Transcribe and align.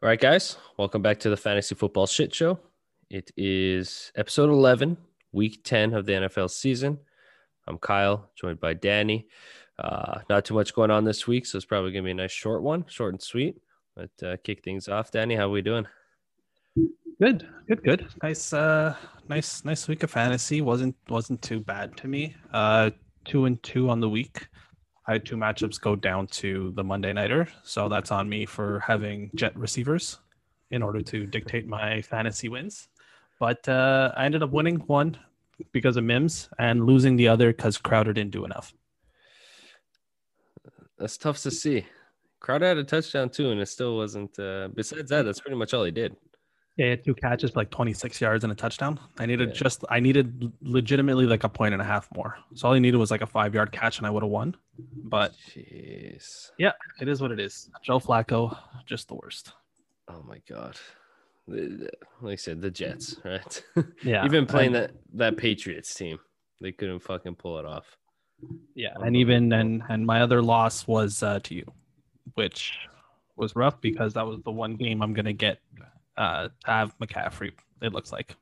All 0.00 0.08
right, 0.08 0.20
guys, 0.20 0.56
welcome 0.76 1.02
back 1.02 1.18
to 1.20 1.28
the 1.28 1.36
Fantasy 1.36 1.74
Football 1.74 2.06
Shit 2.06 2.32
Show. 2.32 2.60
It 3.10 3.32
is 3.36 4.12
episode 4.14 4.48
11, 4.48 4.96
week 5.32 5.64
10 5.64 5.92
of 5.92 6.06
the 6.06 6.12
NFL 6.12 6.50
season. 6.50 7.00
I'm 7.66 7.78
Kyle, 7.78 8.30
joined 8.36 8.60
by 8.60 8.74
Danny. 8.74 9.26
Uh, 9.76 10.20
not 10.30 10.44
too 10.44 10.54
much 10.54 10.72
going 10.72 10.92
on 10.92 11.02
this 11.02 11.26
week, 11.26 11.46
so 11.46 11.56
it's 11.56 11.64
probably 11.64 11.90
going 11.90 12.04
to 12.04 12.06
be 12.06 12.12
a 12.12 12.14
nice 12.14 12.30
short 12.30 12.62
one, 12.62 12.84
short 12.86 13.12
and 13.12 13.20
sweet. 13.20 13.60
But 13.96 14.10
uh, 14.24 14.36
kick 14.44 14.62
things 14.62 14.86
off, 14.86 15.10
Danny, 15.10 15.34
how 15.34 15.46
are 15.46 15.50
we 15.50 15.62
doing? 15.62 15.88
Good, 17.20 17.48
good, 17.66 17.82
good. 17.82 18.06
Nice, 18.22 18.52
uh, 18.52 18.94
nice, 19.28 19.64
nice 19.64 19.88
week 19.88 20.04
of 20.04 20.12
fantasy. 20.12 20.60
wasn't 20.60 20.94
wasn't 21.08 21.42
too 21.42 21.58
bad 21.58 21.96
to 21.96 22.06
me. 22.06 22.36
Uh, 22.52 22.90
two 23.24 23.46
and 23.46 23.60
two 23.64 23.90
on 23.90 23.98
the 23.98 24.08
week. 24.08 24.46
I 25.08 25.12
had 25.12 25.24
two 25.24 25.36
matchups 25.36 25.80
go 25.80 25.96
down 25.96 26.26
to 26.26 26.70
the 26.76 26.84
Monday 26.84 27.14
nighter, 27.14 27.48
so 27.64 27.88
that's 27.88 28.12
on 28.12 28.28
me 28.28 28.44
for 28.44 28.80
having 28.80 29.30
jet 29.34 29.56
receivers 29.56 30.18
in 30.70 30.82
order 30.82 31.00
to 31.00 31.24
dictate 31.24 31.66
my 31.66 32.02
fantasy 32.02 32.50
wins. 32.50 32.88
But 33.40 33.66
uh, 33.66 34.12
I 34.14 34.26
ended 34.26 34.42
up 34.42 34.50
winning 34.50 34.76
one 34.80 35.16
because 35.72 35.96
of 35.96 36.04
Mims 36.04 36.50
and 36.58 36.84
losing 36.84 37.16
the 37.16 37.26
other 37.26 37.54
because 37.54 37.78
Crowder 37.78 38.12
didn't 38.12 38.32
do 38.32 38.44
enough. 38.44 38.74
That's 40.98 41.16
tough 41.16 41.40
to 41.42 41.50
see. 41.50 41.86
Crowder 42.40 42.66
had 42.66 42.76
a 42.76 42.84
touchdown 42.84 43.30
too, 43.30 43.50
and 43.50 43.60
it 43.62 43.66
still 43.66 43.96
wasn't. 43.96 44.38
Uh, 44.38 44.68
besides 44.74 45.08
that, 45.08 45.22
that's 45.22 45.40
pretty 45.40 45.56
much 45.56 45.72
all 45.72 45.84
he 45.84 45.90
did. 45.90 46.16
Yeah, 46.78 46.90
had 46.90 47.04
two 47.04 47.14
catches, 47.14 47.50
for 47.50 47.58
like 47.58 47.70
26 47.70 48.20
yards 48.20 48.44
and 48.44 48.52
a 48.52 48.56
touchdown. 48.56 49.00
I 49.18 49.26
needed 49.26 49.48
yeah. 49.48 49.54
just, 49.54 49.84
I 49.90 49.98
needed 49.98 50.52
legitimately 50.62 51.26
like 51.26 51.42
a 51.42 51.48
point 51.48 51.72
and 51.72 51.82
a 51.82 51.84
half 51.84 52.08
more. 52.14 52.38
So 52.54 52.68
all 52.68 52.74
he 52.74 52.78
needed 52.78 52.98
was 52.98 53.10
like 53.10 53.20
a 53.20 53.26
five 53.26 53.52
yard 53.52 53.72
catch 53.72 53.98
and 53.98 54.06
I 54.06 54.10
would 54.10 54.22
have 54.22 54.30
won. 54.30 54.56
But 54.94 55.34
Jeez. 55.50 56.52
yeah, 56.56 56.70
it 57.00 57.08
is 57.08 57.20
what 57.20 57.32
it 57.32 57.40
is. 57.40 57.68
Joe 57.82 57.98
Flacco, 57.98 58.56
just 58.86 59.08
the 59.08 59.16
worst. 59.16 59.52
Oh 60.08 60.22
my 60.22 60.40
God. 60.48 60.76
Like 61.48 61.90
I 62.24 62.36
said, 62.36 62.60
the 62.60 62.70
Jets, 62.70 63.16
right? 63.24 63.64
Yeah. 64.04 64.24
even 64.24 64.46
playing 64.46 64.72
that, 64.72 64.92
that 65.14 65.36
Patriots 65.36 65.92
team, 65.92 66.20
they 66.60 66.70
couldn't 66.70 67.00
fucking 67.00 67.34
pull 67.34 67.58
it 67.58 67.64
off. 67.64 67.96
Yeah. 68.76 68.94
And 69.02 69.16
even, 69.16 69.52
and, 69.52 69.82
and 69.88 70.06
my 70.06 70.22
other 70.22 70.42
loss 70.42 70.86
was 70.86 71.24
uh, 71.24 71.40
to 71.40 71.56
you, 71.56 71.64
which 72.34 72.72
was 73.34 73.56
rough 73.56 73.80
because 73.80 74.14
that 74.14 74.24
was 74.24 74.38
the 74.44 74.52
one 74.52 74.76
game 74.76 75.02
I'm 75.02 75.12
going 75.12 75.24
to 75.24 75.32
get 75.32 75.58
uh, 76.18 76.48
have 76.64 76.98
McCaffrey. 76.98 77.52
It 77.80 77.92
looks 77.92 78.12
like. 78.12 78.36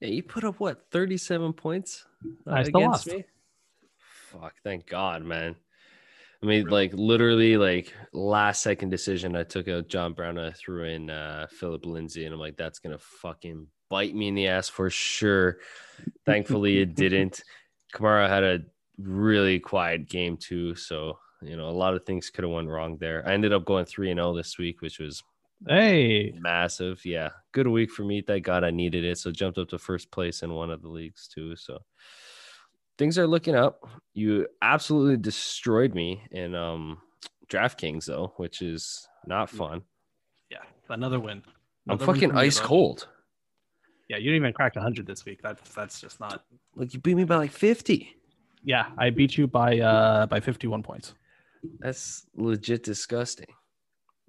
Yeah, 0.00 0.08
you 0.08 0.22
put 0.22 0.44
up 0.44 0.58
what 0.58 0.90
thirty-seven 0.90 1.52
points 1.52 2.06
uh, 2.46 2.52
I 2.52 2.62
still 2.64 2.80
lost. 2.80 3.06
Me? 3.08 3.24
Fuck! 3.98 4.54
Thank 4.64 4.86
God, 4.86 5.22
man. 5.22 5.54
I 6.42 6.46
mean, 6.46 6.66
like 6.68 6.92
literally, 6.94 7.56
like 7.56 7.92
last 8.12 8.62
second 8.62 8.90
decision. 8.90 9.36
I 9.36 9.42
took 9.42 9.68
out 9.68 9.88
John 9.88 10.12
Brown. 10.12 10.38
I 10.38 10.52
threw 10.52 10.84
in 10.84 11.10
uh, 11.10 11.46
Philip 11.50 11.84
Lindsay, 11.84 12.24
and 12.24 12.34
I'm 12.34 12.40
like, 12.40 12.56
that's 12.56 12.78
gonna 12.78 12.98
fucking 12.98 13.66
bite 13.90 14.14
me 14.14 14.28
in 14.28 14.34
the 14.34 14.48
ass 14.48 14.68
for 14.68 14.88
sure. 14.88 15.58
Thankfully, 16.26 16.78
it 16.78 16.94
didn't. 16.94 17.42
Kamara 17.92 18.28
had 18.28 18.44
a 18.44 18.60
really 18.98 19.58
quiet 19.58 20.08
game 20.08 20.36
too, 20.36 20.76
so 20.76 21.18
you 21.42 21.56
know 21.56 21.68
a 21.68 21.70
lot 21.70 21.94
of 21.94 22.06
things 22.06 22.30
could 22.30 22.44
have 22.44 22.52
went 22.52 22.68
wrong 22.68 22.98
there. 22.98 23.26
I 23.26 23.32
ended 23.32 23.52
up 23.52 23.64
going 23.64 23.84
three 23.84 24.10
and 24.10 24.18
zero 24.18 24.28
oh 24.28 24.36
this 24.36 24.58
week, 24.58 24.80
which 24.80 25.00
was 25.00 25.24
Hey, 25.66 26.32
massive. 26.38 27.04
Yeah. 27.04 27.30
Good 27.52 27.66
week 27.66 27.90
for 27.90 28.04
me. 28.04 28.22
Thank 28.22 28.44
God 28.44 28.62
I 28.62 28.70
needed 28.70 29.04
it. 29.04 29.18
So 29.18 29.30
jumped 29.30 29.58
up 29.58 29.68
to 29.70 29.78
first 29.78 30.10
place 30.10 30.42
in 30.42 30.52
one 30.52 30.70
of 30.70 30.82
the 30.82 30.88
leagues 30.88 31.26
too. 31.26 31.56
So 31.56 31.78
things 32.96 33.18
are 33.18 33.26
looking 33.26 33.56
up. 33.56 33.80
You 34.14 34.46
absolutely 34.62 35.16
destroyed 35.16 35.94
me 35.94 36.22
in 36.30 36.54
um 36.54 36.98
DraftKings 37.48 38.04
though, 38.06 38.34
which 38.36 38.62
is 38.62 39.08
not 39.26 39.50
fun. 39.50 39.82
Yeah. 40.50 40.58
Another 40.88 41.18
win. 41.18 41.42
Another 41.86 42.04
I'm 42.04 42.14
fucking 42.14 42.36
ice 42.36 42.60
cold. 42.60 43.08
Yeah, 44.08 44.16
you 44.16 44.30
didn't 44.30 44.36
even 44.36 44.52
crack 44.54 44.74
100 44.74 45.06
this 45.06 45.24
week. 45.24 45.40
That's 45.42 45.74
that's 45.74 46.00
just 46.00 46.20
not 46.20 46.44
like 46.76 46.94
you 46.94 47.00
beat 47.00 47.16
me 47.16 47.24
by 47.24 47.36
like 47.36 47.50
50. 47.50 48.14
Yeah, 48.64 48.86
I 48.96 49.10
beat 49.10 49.36
you 49.36 49.46
by 49.46 49.80
uh 49.80 50.26
by 50.26 50.40
51 50.40 50.82
points. 50.82 51.14
That's 51.80 52.26
legit 52.36 52.84
disgusting 52.84 53.48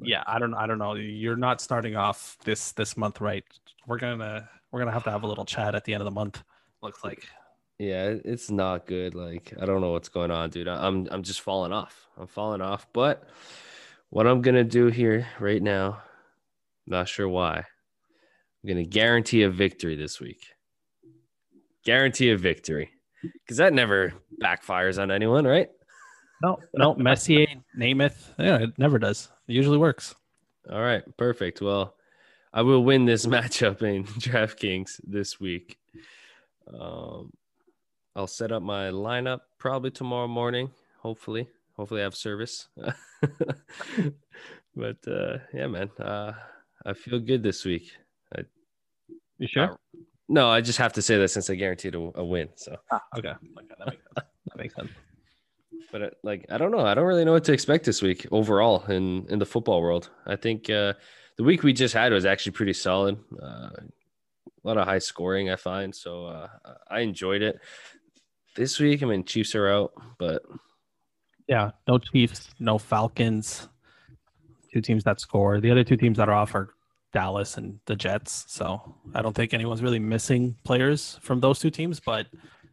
yeah, 0.01 0.23
I 0.27 0.39
don't 0.39 0.53
I 0.53 0.67
don't 0.67 0.77
know. 0.77 0.93
You're 0.95 1.35
not 1.35 1.61
starting 1.61 1.95
off 1.95 2.37
this 2.43 2.71
this 2.71 2.95
month 2.97 3.21
right. 3.21 3.43
We're 3.87 3.99
gonna 3.99 4.49
we're 4.71 4.79
gonna 4.79 4.91
have 4.91 5.03
to 5.05 5.11
have 5.11 5.23
a 5.23 5.27
little 5.27 5.45
chat 5.45 5.75
at 5.75 5.83
the 5.83 5.93
end 5.93 6.01
of 6.01 6.05
the 6.05 6.11
month. 6.11 6.43
Looks 6.81 7.03
like. 7.03 7.27
Yeah, 7.77 8.15
it's 8.25 8.51
not 8.51 8.85
good. 8.85 9.15
Like 9.15 9.53
I 9.61 9.65
don't 9.65 9.81
know 9.81 9.91
what's 9.91 10.09
going 10.09 10.31
on, 10.31 10.49
dude. 10.49 10.67
I'm 10.67 11.07
I'm 11.11 11.23
just 11.23 11.41
falling 11.41 11.73
off. 11.73 12.07
I'm 12.17 12.27
falling 12.27 12.61
off. 12.61 12.87
But 12.93 13.23
what 14.09 14.27
I'm 14.27 14.41
gonna 14.41 14.63
do 14.63 14.87
here 14.87 15.27
right 15.39 15.61
now, 15.61 16.01
not 16.87 17.07
sure 17.07 17.27
why. 17.27 17.57
I'm 17.57 18.67
gonna 18.67 18.83
guarantee 18.83 19.43
a 19.43 19.49
victory 19.49 19.95
this 19.95 20.19
week. 20.19 20.45
Guarantee 21.85 22.31
a 22.31 22.37
victory. 22.37 22.91
Because 23.21 23.57
that 23.57 23.73
never 23.73 24.13
backfires 24.41 25.01
on 25.01 25.11
anyone, 25.11 25.45
right? 25.45 25.69
No, 26.41 26.57
no, 26.73 26.95
Messier, 26.95 27.47
Namath. 27.77 28.33
Yeah, 28.37 28.59
it 28.59 28.77
never 28.77 28.97
does. 28.97 29.29
It 29.47 29.53
usually 29.53 29.77
works. 29.77 30.15
All 30.71 30.81
right, 30.81 31.03
perfect. 31.17 31.61
Well, 31.61 31.95
I 32.53 32.61
will 32.61 32.83
win 32.83 33.05
this 33.05 33.25
matchup 33.27 33.81
in 33.81 34.05
DraftKings 34.05 35.01
this 35.03 35.39
week. 35.39 35.77
Um, 36.73 37.33
I'll 38.15 38.27
set 38.27 38.51
up 38.51 38.63
my 38.63 38.89
lineup 38.89 39.39
probably 39.57 39.91
tomorrow 39.91 40.27
morning. 40.27 40.71
Hopefully, 40.99 41.49
hopefully 41.75 42.01
I 42.01 42.05
have 42.05 42.15
service. 42.15 42.67
but 44.75 44.97
uh, 45.07 45.37
yeah, 45.53 45.67
man, 45.67 45.89
uh, 45.99 46.33
I 46.85 46.93
feel 46.93 47.19
good 47.19 47.43
this 47.43 47.65
week. 47.65 47.91
I, 48.35 48.43
you 49.39 49.47
sure? 49.47 49.77
no, 50.29 50.49
I 50.49 50.61
just 50.61 50.79
have 50.79 50.93
to 50.93 51.01
say 51.01 51.17
that 51.17 51.29
since 51.29 51.49
I 51.49 51.55
guaranteed 51.55 51.95
a, 51.95 52.11
a 52.15 52.23
win. 52.23 52.49
So 52.55 52.77
ah, 52.91 53.01
okay, 53.17 53.29
okay, 53.29 53.39
that 53.77 53.87
makes 53.87 54.03
sense. 54.03 54.27
That 54.45 54.57
makes 54.57 54.75
sense 54.75 54.89
but 55.91 56.01
uh, 56.01 56.09
like 56.23 56.45
I 56.49 56.57
don't 56.57 56.71
know. 56.71 56.85
I 56.85 56.93
don't 56.93 57.05
really 57.05 57.25
know 57.25 57.33
what 57.33 57.43
to 57.45 57.53
expect 57.53 57.85
this 57.85 58.01
week 58.01 58.27
overall 58.31 58.85
in 58.85 59.25
in 59.29 59.39
the 59.39 59.45
football 59.45 59.81
world. 59.81 60.09
I 60.25 60.35
think 60.35 60.69
uh, 60.69 60.93
the 61.37 61.43
week 61.43 61.63
we 61.63 61.73
just 61.73 61.93
had 61.93 62.11
was 62.11 62.25
actually 62.25 62.53
pretty 62.53 62.73
solid. 62.73 63.17
Uh, 63.41 63.69
a 64.63 64.67
lot 64.67 64.77
of 64.77 64.85
high 64.85 64.99
scoring, 64.99 65.49
I 65.49 65.55
find. 65.55 65.95
So 65.95 66.25
uh, 66.25 66.47
I 66.89 66.99
enjoyed 66.99 67.41
it. 67.41 67.59
This 68.55 68.79
week, 68.79 69.01
I 69.03 69.05
mean, 69.05 69.23
Chiefs 69.23 69.55
are 69.55 69.69
out, 69.69 69.93
but 70.17 70.41
yeah, 71.47 71.71
no 71.87 71.97
Chiefs, 71.97 72.49
no 72.59 72.77
Falcons. 72.77 73.67
Two 74.73 74.81
teams 74.81 75.03
that 75.05 75.19
score. 75.19 75.59
The 75.59 75.71
other 75.71 75.83
two 75.83 75.97
teams 75.97 76.17
that 76.17 76.29
are 76.29 76.35
off 76.35 76.53
are 76.53 76.75
Dallas 77.11 77.57
and 77.57 77.79
the 77.85 77.95
Jets. 77.95 78.45
So 78.47 78.95
I 79.15 79.21
don't 79.21 79.35
think 79.35 79.53
anyone's 79.53 79.81
really 79.81 79.99
missing 79.99 80.55
players 80.63 81.17
from 81.21 81.39
those 81.39 81.59
two 81.59 81.71
teams, 81.71 81.99
but 81.99 82.27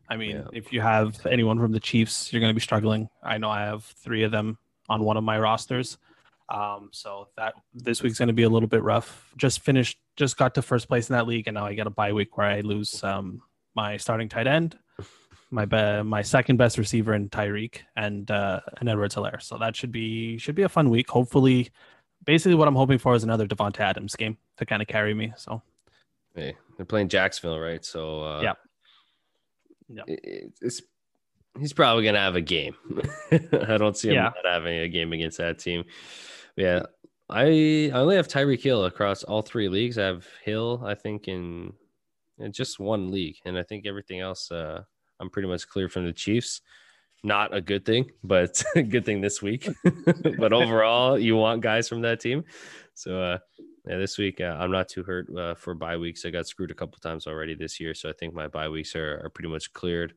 I 0.08 0.16
mean, 0.16 0.36
yeah. 0.36 0.44
if 0.52 0.72
you 0.72 0.80
have 0.80 1.24
anyone 1.26 1.58
from 1.58 1.72
the 1.72 1.80
Chiefs, 1.80 2.32
you're 2.32 2.40
going 2.40 2.50
to 2.50 2.54
be 2.54 2.60
struggling. 2.60 3.08
I 3.22 3.38
know 3.38 3.50
I 3.50 3.62
have 3.62 3.84
three 3.84 4.22
of 4.22 4.30
them 4.30 4.58
on 4.88 5.02
one 5.02 5.16
of 5.16 5.24
my 5.24 5.38
rosters. 5.38 5.98
Um, 6.48 6.90
so 6.92 7.28
that 7.36 7.54
this 7.74 8.02
week's 8.02 8.18
going 8.18 8.28
to 8.28 8.32
be 8.32 8.44
a 8.44 8.48
little 8.48 8.68
bit 8.68 8.82
rough. 8.82 9.32
Just 9.36 9.60
finished, 9.60 9.98
just 10.14 10.36
got 10.36 10.54
to 10.54 10.62
first 10.62 10.86
place 10.86 11.10
in 11.10 11.14
that 11.14 11.26
league, 11.26 11.48
and 11.48 11.56
now 11.56 11.66
I 11.66 11.74
get 11.74 11.88
a 11.88 11.90
bye 11.90 12.12
week 12.12 12.38
where 12.38 12.46
I 12.46 12.60
lose 12.60 13.02
um, 13.02 13.42
my 13.74 13.96
starting 13.96 14.28
tight 14.28 14.46
end, 14.46 14.78
my 15.50 15.64
be- 15.64 16.02
my 16.02 16.22
second 16.22 16.56
best 16.56 16.78
receiver 16.78 17.14
in 17.14 17.28
Tyreek, 17.30 17.80
and 17.96 18.30
uh, 18.30 18.60
and 18.78 18.88
Edwards-Helaire. 18.88 19.42
So 19.42 19.58
that 19.58 19.74
should 19.74 19.90
be 19.90 20.38
should 20.38 20.54
be 20.54 20.62
a 20.62 20.68
fun 20.68 20.88
week. 20.88 21.10
Hopefully, 21.10 21.70
basically 22.24 22.54
what 22.54 22.68
I'm 22.68 22.76
hoping 22.76 22.98
for 22.98 23.16
is 23.16 23.24
another 23.24 23.46
Davante 23.46 23.80
Adams 23.80 24.14
game 24.14 24.36
to 24.58 24.66
kind 24.66 24.80
of 24.80 24.86
carry 24.86 25.14
me. 25.14 25.32
So, 25.36 25.62
hey, 26.34 26.54
they're 26.76 26.86
playing 26.86 27.08
Jacksonville, 27.08 27.58
right? 27.58 27.84
So 27.84 28.22
uh, 28.22 28.40
yeah, 28.42 28.52
yeah. 29.88 30.02
it's 30.06 30.82
he's 31.58 31.72
probably 31.72 32.04
gonna 32.04 32.18
have 32.18 32.36
a 32.36 32.40
game. 32.40 32.74
I 33.32 33.76
don't 33.76 33.96
see 33.96 34.08
him 34.08 34.14
yeah. 34.14 34.22
not 34.22 34.34
having 34.44 34.78
a 34.78 34.88
game 34.88 35.12
against 35.12 35.38
that 35.38 35.58
team. 35.58 35.84
Yeah, 36.56 36.82
I 37.28 37.90
I 37.92 37.98
only 37.98 38.16
have 38.16 38.28
Tyreek 38.28 38.62
Hill 38.62 38.84
across 38.84 39.24
all 39.24 39.42
three 39.42 39.68
leagues. 39.68 39.98
I 39.98 40.06
have 40.06 40.26
Hill, 40.44 40.82
I 40.84 40.94
think, 40.94 41.28
in, 41.28 41.72
in 42.38 42.52
just 42.52 42.78
one 42.78 43.10
league, 43.10 43.36
and 43.44 43.58
I 43.58 43.62
think 43.62 43.86
everything 43.86 44.20
else, 44.20 44.50
uh, 44.50 44.82
I'm 45.20 45.30
pretty 45.30 45.48
much 45.48 45.68
clear 45.68 45.88
from 45.88 46.06
the 46.06 46.12
Chiefs. 46.12 46.60
Not 47.24 47.54
a 47.54 47.60
good 47.60 47.84
thing, 47.84 48.10
but 48.22 48.62
a 48.76 48.82
good 48.84 49.04
thing 49.04 49.20
this 49.20 49.42
week. 49.42 49.68
but 50.38 50.52
overall, 50.52 51.18
you 51.18 51.36
want 51.36 51.62
guys 51.62 51.88
from 51.88 52.02
that 52.02 52.20
team. 52.20 52.44
So 52.94 53.20
uh, 53.20 53.38
yeah, 53.86 53.98
this 53.98 54.18
week 54.18 54.40
uh, 54.40 54.56
I'm 54.58 54.72
not 54.72 54.88
too 54.88 55.02
hurt 55.02 55.28
uh, 55.36 55.54
for 55.54 55.74
bye 55.74 55.96
weeks. 55.96 56.24
I 56.24 56.30
got 56.30 56.46
screwed 56.46 56.70
a 56.70 56.74
couple 56.74 56.98
times 56.98 57.26
already 57.26 57.54
this 57.54 57.78
year, 57.78 57.94
so 57.94 58.08
I 58.08 58.12
think 58.12 58.34
my 58.34 58.48
bye 58.48 58.68
weeks 58.68 58.96
are, 58.96 59.20
are 59.24 59.30
pretty 59.30 59.48
much 59.48 59.72
cleared. 59.72 60.14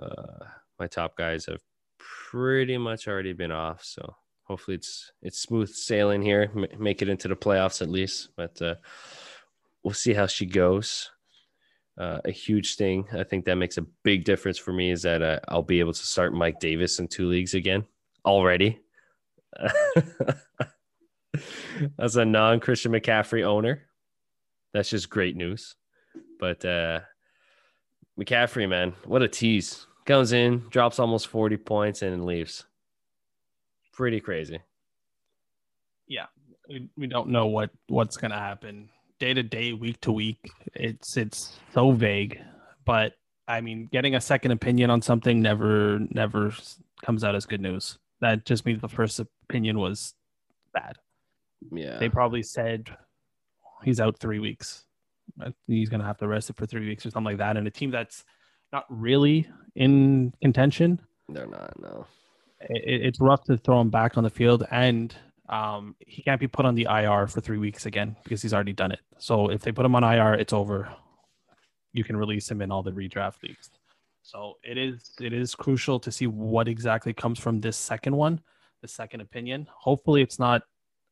Uh, 0.00 0.44
my 0.78 0.86
top 0.86 1.16
guys 1.16 1.46
have 1.46 1.60
pretty 1.98 2.76
much 2.76 3.08
already 3.08 3.32
been 3.32 3.52
off, 3.52 3.82
so 3.84 4.14
hopefully 4.44 4.76
it's 4.76 5.12
it's 5.22 5.40
smooth 5.40 5.70
sailing 5.70 6.22
here. 6.22 6.50
M- 6.54 6.66
make 6.78 7.00
it 7.00 7.08
into 7.08 7.28
the 7.28 7.36
playoffs 7.36 7.80
at 7.80 7.88
least, 7.88 8.28
but 8.36 8.60
uh, 8.60 8.74
we'll 9.82 9.94
see 9.94 10.12
how 10.12 10.26
she 10.26 10.46
goes. 10.46 11.10
Uh, 11.96 12.20
a 12.26 12.30
huge 12.30 12.76
thing 12.76 13.04
I 13.12 13.24
think 13.24 13.44
that 13.46 13.56
makes 13.56 13.76
a 13.76 13.86
big 14.04 14.24
difference 14.24 14.56
for 14.56 14.72
me 14.72 14.92
is 14.92 15.02
that 15.02 15.20
uh, 15.20 15.40
I'll 15.48 15.62
be 15.62 15.80
able 15.80 15.94
to 15.94 16.06
start 16.06 16.32
Mike 16.32 16.60
Davis 16.60 17.00
in 17.00 17.08
two 17.08 17.28
leagues 17.28 17.54
again 17.54 17.86
already. 18.24 18.80
As 21.98 22.16
a 22.16 22.24
non 22.24 22.60
Christian 22.60 22.92
McCaffrey 22.92 23.44
owner, 23.44 23.82
that's 24.72 24.90
just 24.90 25.10
great 25.10 25.36
news. 25.36 25.76
But 26.38 26.64
uh 26.64 27.00
McCaffrey, 28.18 28.68
man, 28.68 28.94
what 29.04 29.22
a 29.22 29.28
tease. 29.28 29.86
Comes 30.04 30.32
in, 30.32 30.64
drops 30.70 30.98
almost 30.98 31.28
40 31.28 31.58
points, 31.58 32.02
and 32.02 32.24
leaves. 32.24 32.64
Pretty 33.92 34.20
crazy. 34.20 34.60
Yeah. 36.06 36.26
We, 36.68 36.88
we 36.96 37.06
don't 37.06 37.28
know 37.28 37.46
what 37.46 37.70
what's 37.88 38.16
gonna 38.16 38.38
happen 38.38 38.88
day 39.18 39.34
to 39.34 39.42
day, 39.42 39.72
week 39.72 40.00
to 40.02 40.12
week. 40.12 40.50
It's 40.74 41.16
it's 41.16 41.58
so 41.72 41.92
vague. 41.92 42.40
But 42.84 43.14
I 43.46 43.60
mean, 43.60 43.88
getting 43.90 44.14
a 44.14 44.20
second 44.20 44.52
opinion 44.52 44.90
on 44.90 45.02
something 45.02 45.40
never 45.40 46.00
never 46.10 46.52
comes 47.02 47.24
out 47.24 47.34
as 47.34 47.46
good 47.46 47.60
news. 47.60 47.98
That 48.20 48.44
just 48.44 48.66
means 48.66 48.80
the 48.80 48.88
first 48.88 49.20
opinion 49.20 49.78
was 49.78 50.14
bad. 50.72 50.96
Yeah. 51.72 51.98
They 51.98 52.08
probably 52.08 52.42
said 52.42 52.88
he's 53.84 54.00
out 54.00 54.18
three 54.18 54.38
weeks. 54.38 54.84
He's 55.66 55.88
going 55.88 56.00
to 56.00 56.06
have 56.06 56.18
to 56.18 56.28
rest 56.28 56.50
it 56.50 56.56
for 56.56 56.66
three 56.66 56.86
weeks 56.86 57.04
or 57.04 57.10
something 57.10 57.32
like 57.32 57.38
that. 57.38 57.56
And 57.56 57.66
a 57.66 57.70
team 57.70 57.90
that's 57.90 58.24
not 58.72 58.84
really 58.88 59.48
in 59.76 60.32
contention. 60.42 61.00
They're 61.28 61.46
not, 61.46 61.72
no. 61.80 62.06
It, 62.60 63.06
it's 63.06 63.20
rough 63.20 63.44
to 63.44 63.56
throw 63.56 63.80
him 63.80 63.90
back 63.90 64.16
on 64.16 64.24
the 64.24 64.30
field. 64.30 64.64
And 64.70 65.14
um, 65.48 65.96
he 66.00 66.22
can't 66.22 66.40
be 66.40 66.48
put 66.48 66.66
on 66.66 66.74
the 66.74 66.86
IR 66.90 67.26
for 67.26 67.40
three 67.40 67.58
weeks 67.58 67.86
again 67.86 68.16
because 68.24 68.42
he's 68.42 68.54
already 68.54 68.72
done 68.72 68.92
it. 68.92 69.00
So 69.18 69.50
if 69.50 69.62
they 69.62 69.72
put 69.72 69.86
him 69.86 69.94
on 69.94 70.04
IR, 70.04 70.34
it's 70.34 70.52
over. 70.52 70.88
You 71.92 72.04
can 72.04 72.16
release 72.16 72.50
him 72.50 72.60
in 72.60 72.70
all 72.70 72.82
the 72.82 72.92
redraft 72.92 73.42
leagues. 73.42 73.70
So 74.22 74.54
it 74.62 74.76
is 74.76 75.12
it 75.20 75.32
is 75.32 75.54
crucial 75.54 75.98
to 76.00 76.12
see 76.12 76.26
what 76.26 76.68
exactly 76.68 77.14
comes 77.14 77.38
from 77.38 77.60
this 77.60 77.78
second 77.78 78.14
one, 78.14 78.42
the 78.82 78.88
second 78.88 79.22
opinion. 79.22 79.66
Hopefully 79.74 80.20
it's 80.20 80.38
not 80.38 80.62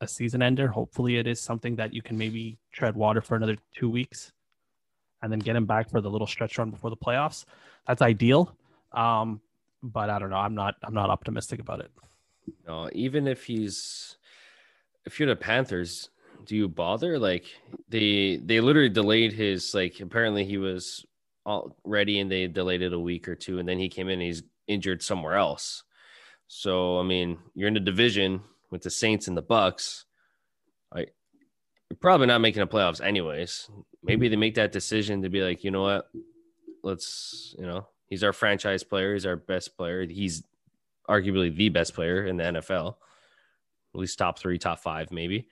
a 0.01 0.09
season 0.09 0.43
ender. 0.43 0.69
Hopefully 0.69 1.17
it 1.17 1.27
is 1.27 1.41
something 1.41 1.77
that 1.77 1.95
you 1.95 2.03
can 2.03 2.19
maybe 2.19 2.59
tread 2.73 2.95
water 2.95 3.21
for 3.21 3.37
another 3.37 3.57
two 3.75 3.89
weeks 3.89 4.33
and 5.23 5.33
then 5.33 5.39
get 5.39 5.57
him 5.57 5.67
back 5.67 5.91
for 5.91 6.01
the 6.01 6.11
little 6.11 6.27
stretch 6.27 6.59
run 6.59 6.71
before 6.71 6.91
the 6.91 6.97
playoffs. 6.97 7.45
That's 7.87 8.03
ideal. 8.03 8.55
Um, 8.93 9.41
but 9.83 10.11
I 10.11 10.19
don't 10.19 10.31
know. 10.31 10.37
I'm 10.37 10.55
not 10.55 10.75
I'm 10.83 10.95
not 10.95 11.11
optimistic 11.11 11.61
about 11.61 11.81
it. 11.81 11.91
No, 12.67 12.89
even 12.93 13.27
if 13.27 13.45
he's 13.45 14.17
if 15.05 15.19
you're 15.19 15.29
the 15.29 15.37
Panthers, 15.37 16.11
do 16.45 16.57
you 16.57 16.69
bother? 16.69 17.19
Like 17.19 17.47
they 17.89 18.37
they 18.37 18.61
literally 18.61 18.89
delayed 18.89 19.33
his 19.33 19.75
like 19.75 20.01
apparently 20.01 20.45
he 20.45 20.59
was 20.59 21.05
all 21.45 21.77
ready 21.85 22.19
and 22.21 22.31
they 22.31 22.47
delayed 22.49 22.83
it 22.83 22.93
a 22.93 22.99
week 22.99 23.29
or 23.29 23.37
two 23.37 23.59
and 23.59 23.69
then 23.69 23.79
he 23.79 23.89
came 23.89 24.09
in 24.09 24.15
and 24.15 24.23
he's 24.23 24.43
injured 24.67 25.03
somewhere 25.03 25.35
else. 25.35 25.85
So 26.49 26.99
I 26.99 27.03
mean, 27.03 27.39
you're 27.55 27.69
in 27.69 27.75
the 27.75 27.81
division 27.81 28.41
with 28.77 28.83
the 28.83 28.91
Saints 28.91 29.27
and 29.27 29.37
the 29.37 29.43
Bucks. 29.43 30.05
I 30.95 31.07
you're 31.89 31.97
probably 31.99 32.27
not 32.27 32.41
making 32.41 32.61
the 32.61 32.67
playoffs 32.67 33.01
anyways. 33.01 33.71
Maybe 34.03 34.29
they 34.29 34.37
make 34.37 34.57
that 34.57 34.73
decision 34.73 35.23
to 35.23 35.31
be 35.31 35.41
like, 35.41 35.65
you 35.65 35.71
know 35.71 35.83
what? 35.83 36.11
Let's, 36.83 37.55
you 37.59 37.67
know, 37.67 37.87
he's 38.09 38.23
our 38.23 38.33
franchise 38.33 38.83
player, 38.83 39.15
he's 39.15 39.27
our 39.27 39.37
best 39.37 39.77
player. 39.77 40.05
He's 40.05 40.43
arguably 41.09 41.55
the 41.55 41.69
best 41.71 41.95
player 41.95 42.27
in 42.27 42.37
the 42.37 42.45
NFL. 42.45 42.97
At 43.95 44.01
least 44.01 44.19
top 44.19 44.39
3, 44.39 44.59
top 44.59 44.81
5 44.81 45.11
maybe. 45.11 45.49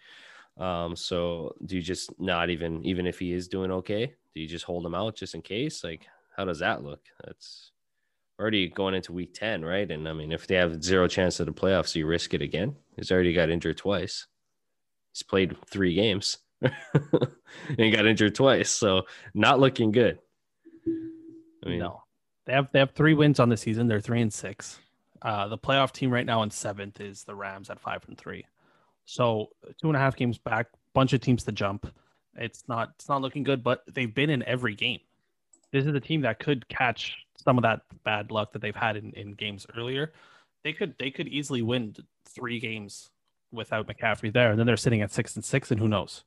Um, 0.58 0.94
so 0.94 1.54
do 1.64 1.76
you 1.76 1.82
just 1.82 2.18
not 2.20 2.50
even 2.50 2.84
even 2.84 3.06
if 3.06 3.18
he 3.18 3.32
is 3.32 3.48
doing 3.48 3.72
okay, 3.72 4.14
do 4.34 4.40
you 4.40 4.46
just 4.46 4.64
hold 4.64 4.84
him 4.84 4.94
out 4.94 5.16
just 5.16 5.34
in 5.34 5.42
case? 5.42 5.82
Like, 5.82 6.06
how 6.36 6.44
does 6.44 6.60
that 6.60 6.84
look? 6.84 7.00
That's 7.24 7.72
already 8.38 8.68
going 8.68 8.94
into 8.94 9.12
week 9.12 9.34
10, 9.34 9.64
right? 9.64 9.90
And 9.90 10.08
I 10.08 10.12
mean, 10.12 10.32
if 10.32 10.46
they 10.46 10.56
have 10.56 10.82
zero 10.82 11.06
chance 11.06 11.40
of 11.40 11.46
the 11.46 11.52
playoffs, 11.52 11.94
you 11.94 12.06
risk 12.06 12.34
it 12.34 12.42
again. 12.42 12.76
He's 12.96 13.12
already 13.12 13.32
got 13.32 13.50
injured 13.50 13.78
twice. 13.78 14.26
He's 15.12 15.22
played 15.22 15.56
three 15.66 15.94
games 15.94 16.38
and 16.62 17.92
got 17.92 18.06
injured 18.06 18.34
twice. 18.34 18.70
So 18.70 19.02
not 19.34 19.60
looking 19.60 19.92
good. 19.92 20.18
I 21.64 21.68
mean, 21.68 21.78
no, 21.78 22.02
they 22.44 22.52
have 22.52 22.70
they 22.72 22.78
have 22.78 22.90
three 22.90 23.14
wins 23.14 23.40
on 23.40 23.48
the 23.48 23.56
season. 23.56 23.86
They're 23.86 24.00
three 24.00 24.20
and 24.20 24.32
six. 24.32 24.78
Uh, 25.22 25.48
the 25.48 25.56
playoff 25.56 25.92
team 25.92 26.10
right 26.10 26.26
now 26.26 26.42
in 26.42 26.50
seventh 26.50 27.00
is 27.00 27.24
the 27.24 27.34
Rams 27.34 27.70
at 27.70 27.80
five 27.80 28.04
and 28.06 28.18
three. 28.18 28.44
So 29.06 29.50
two 29.80 29.88
and 29.88 29.96
a 29.96 30.00
half 30.00 30.16
games 30.16 30.36
back, 30.36 30.66
bunch 30.92 31.12
of 31.12 31.20
teams 31.20 31.44
to 31.44 31.52
jump. 31.52 31.86
It's 32.36 32.64
not 32.68 32.90
it's 32.96 33.08
not 33.08 33.22
looking 33.22 33.44
good, 33.44 33.62
but 33.62 33.82
they've 33.92 34.12
been 34.12 34.30
in 34.30 34.42
every 34.42 34.74
game. 34.74 35.00
This 35.72 35.86
is 35.86 35.94
a 35.94 36.00
team 36.00 36.20
that 36.22 36.38
could 36.38 36.68
catch 36.68 37.16
some 37.36 37.58
of 37.58 37.62
that 37.62 37.82
bad 38.04 38.30
luck 38.30 38.52
that 38.52 38.62
they've 38.62 38.74
had 38.74 38.96
in, 38.96 39.12
in 39.12 39.34
games 39.34 39.66
earlier. 39.76 40.12
They 40.62 40.72
could 40.72 40.94
they 40.98 41.10
could 41.10 41.28
easily 41.28 41.62
win 41.62 41.94
three 42.28 42.58
games 42.58 43.10
without 43.52 43.86
McCaffrey 43.86 44.32
there, 44.32 44.50
and 44.50 44.58
then 44.58 44.66
they're 44.66 44.76
sitting 44.76 45.02
at 45.02 45.12
six 45.12 45.36
and 45.36 45.44
six, 45.44 45.70
and 45.70 45.78
who 45.78 45.88
knows? 45.88 46.24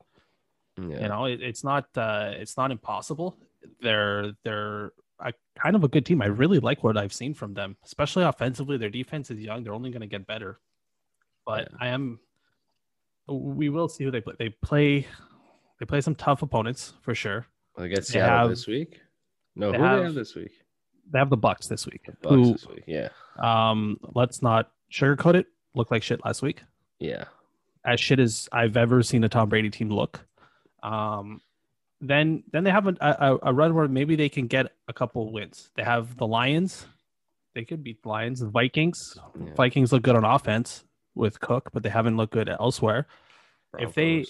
Yeah. 0.80 1.02
You 1.02 1.08
know, 1.08 1.26
it, 1.26 1.42
it's 1.42 1.64
not 1.64 1.86
uh, 1.96 2.32
it's 2.36 2.58
not 2.58 2.72
impossible. 2.72 3.38
They're 3.82 4.34
they're 4.44 4.92
a, 5.20 5.34
kind 5.58 5.76
of 5.76 5.84
a 5.84 5.88
good 5.88 6.06
team. 6.06 6.22
I 6.22 6.28
really 6.28 6.60
like 6.60 6.84
what 6.84 6.98
I've 6.98 7.14
seen 7.14 7.34
from 7.34 7.54
them, 7.54 7.78
especially 7.84 8.24
offensively. 8.24 8.78
Their 8.78 8.90
defense 8.90 9.32
is 9.32 9.40
young; 9.40 9.64
they're 9.64 9.74
only 9.74 9.90
going 9.90 10.02
to 10.02 10.08
get 10.08 10.28
better. 10.28 10.60
But 11.46 11.70
yeah. 11.72 11.78
I 11.80 11.88
am 11.88 12.20
we 13.28 13.70
will 13.70 13.90
see 13.90 14.04
who 14.04 14.12
they 14.12 14.22
play. 14.22 14.36
They 14.38 14.50
play 14.50 15.08
they 15.80 15.86
play 15.86 16.02
some 16.02 16.16
tough 16.16 16.42
opponents 16.42 16.94
for 17.02 17.14
sure. 17.14 17.48
I 17.78 17.88
guess 17.88 18.08
Seattle 18.08 18.38
have, 18.40 18.50
this 18.50 18.68
week. 18.68 19.00
No, 19.56 19.72
who 19.72 19.84
have, 19.84 20.00
they 20.00 20.06
have 20.06 20.14
this 20.16 20.36
week? 20.36 20.52
They 21.12 21.20
have 21.20 21.30
the 21.30 21.38
Bucks 21.38 21.68
this 21.68 21.86
week. 21.86 22.02
Bucks 22.22 22.36
who, 22.36 22.52
this 22.54 22.68
week, 22.68 22.84
yeah. 22.88 23.10
Um, 23.40 23.98
let's 24.14 24.42
not 24.42 24.72
sugarcoat 24.92 25.36
it. 25.36 25.48
Looked 25.74 25.92
like 25.92 26.04
shit 26.04 26.24
last 26.26 26.42
week. 26.42 26.64
Yeah, 27.00 27.26
as 27.86 28.00
shit 28.00 28.20
as 28.20 28.50
I've 28.52 28.78
ever 28.78 29.04
seen 29.04 29.24
a 29.24 29.30
Tom 29.30 29.50
Brady 29.50 29.70
team 29.70 29.90
look. 29.90 30.26
Um, 30.84 31.42
then 32.02 32.44
then 32.52 32.64
they 32.64 32.72
have 32.72 32.88
a, 32.88 32.96
a, 33.02 33.38
a 33.44 33.54
run 33.54 33.74
where 33.74 33.88
maybe 33.88 34.16
they 34.16 34.30
can 34.30 34.48
get 34.48 34.74
a 34.88 34.94
couple 34.94 35.32
wins. 35.32 35.70
They 35.76 35.84
have 35.84 36.18
the 36.18 36.28
Lions. 36.28 36.86
They 37.56 37.66
could 37.66 37.84
beat 37.84 38.04
the 38.04 38.10
Lions. 38.10 38.40
The 38.40 38.50
Vikings. 38.50 39.18
Yeah. 39.40 39.54
Vikings 39.56 39.92
look 39.92 40.04
good 40.04 40.16
on 40.16 40.24
offense 40.24 40.84
with 41.16 41.40
Cook, 41.40 41.72
but 41.74 41.84
they 41.84 41.90
haven't 41.90 42.18
looked 42.18 42.34
good 42.34 42.50
elsewhere. 42.50 43.08
Broncos. 43.72 43.90
If 43.90 43.96
they, 43.96 44.26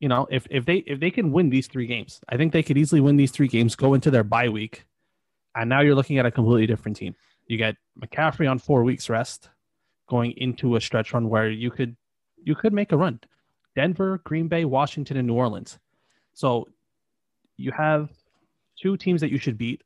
you 0.00 0.08
know, 0.08 0.26
if 0.30 0.46
if 0.50 0.64
they 0.64 0.78
if 0.78 0.98
they 1.00 1.10
can 1.10 1.30
win 1.32 1.50
these 1.50 1.68
three 1.68 1.86
games, 1.86 2.20
I 2.28 2.36
think 2.36 2.52
they 2.52 2.62
could 2.62 2.76
easily 2.76 3.00
win 3.00 3.16
these 3.16 3.30
three 3.30 3.48
games, 3.48 3.76
go 3.76 3.94
into 3.94 4.10
their 4.10 4.24
bye 4.24 4.48
week, 4.48 4.86
and 5.56 5.68
now 5.68 5.80
you're 5.80 5.94
looking 5.94 6.18
at 6.18 6.26
a 6.26 6.30
completely 6.30 6.66
different 6.66 6.96
team. 6.96 7.14
You 7.46 7.58
get 7.58 7.76
McCaffrey 8.00 8.50
on 8.50 8.58
four 8.58 8.84
weeks 8.84 9.08
rest, 9.08 9.50
going 10.08 10.32
into 10.36 10.76
a 10.76 10.80
stretch 10.80 11.12
run 11.12 11.28
where 11.28 11.50
you 11.50 11.70
could 11.70 11.96
you 12.42 12.54
could 12.54 12.72
make 12.72 12.92
a 12.92 12.96
run. 12.96 13.20
Denver, 13.74 14.20
Green 14.24 14.48
Bay, 14.48 14.64
Washington, 14.64 15.16
and 15.16 15.26
New 15.26 15.34
Orleans. 15.34 15.78
So 16.32 16.68
you 17.56 17.72
have 17.72 18.10
two 18.80 18.96
teams 18.96 19.20
that 19.20 19.30
you 19.30 19.38
should 19.38 19.58
beat. 19.58 19.82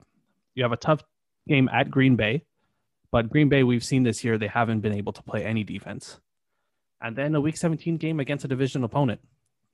You 0.54 0.62
have 0.62 0.72
a 0.72 0.76
tough 0.76 1.02
game 1.46 1.68
at 1.72 1.90
Green 1.90 2.16
Bay, 2.16 2.44
but 3.10 3.30
Green 3.30 3.48
Bay, 3.48 3.62
we've 3.62 3.84
seen 3.84 4.02
this 4.02 4.24
year, 4.24 4.36
they 4.36 4.48
haven't 4.48 4.80
been 4.80 4.92
able 4.92 5.12
to 5.12 5.22
play 5.22 5.44
any 5.44 5.64
defense 5.64 6.18
and 7.00 7.16
then 7.16 7.34
a 7.34 7.40
week 7.40 7.56
17 7.56 7.96
game 7.96 8.20
against 8.20 8.44
a 8.44 8.48
division 8.48 8.84
opponent. 8.84 9.20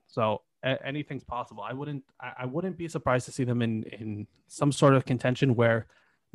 So 0.07 0.43
anything's 0.85 1.25
possible. 1.25 1.63
I 1.63 1.73
wouldn't 1.73 2.05
I-, 2.21 2.47
wouldn't 2.47 2.77
be 2.77 2.89
surprised 2.89 3.27
to 3.27 3.33
see 3.33 3.45
them 3.45 3.63
in 3.63 3.83
in 3.85 4.27
some 4.49 4.73
sort 4.73 4.95
of 4.95 5.05
contention 5.05 5.55
where 5.55 5.87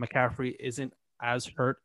McCaffrey 0.01 0.55
isn't 0.59 0.93
as 1.21 1.45
hurt 1.45 1.77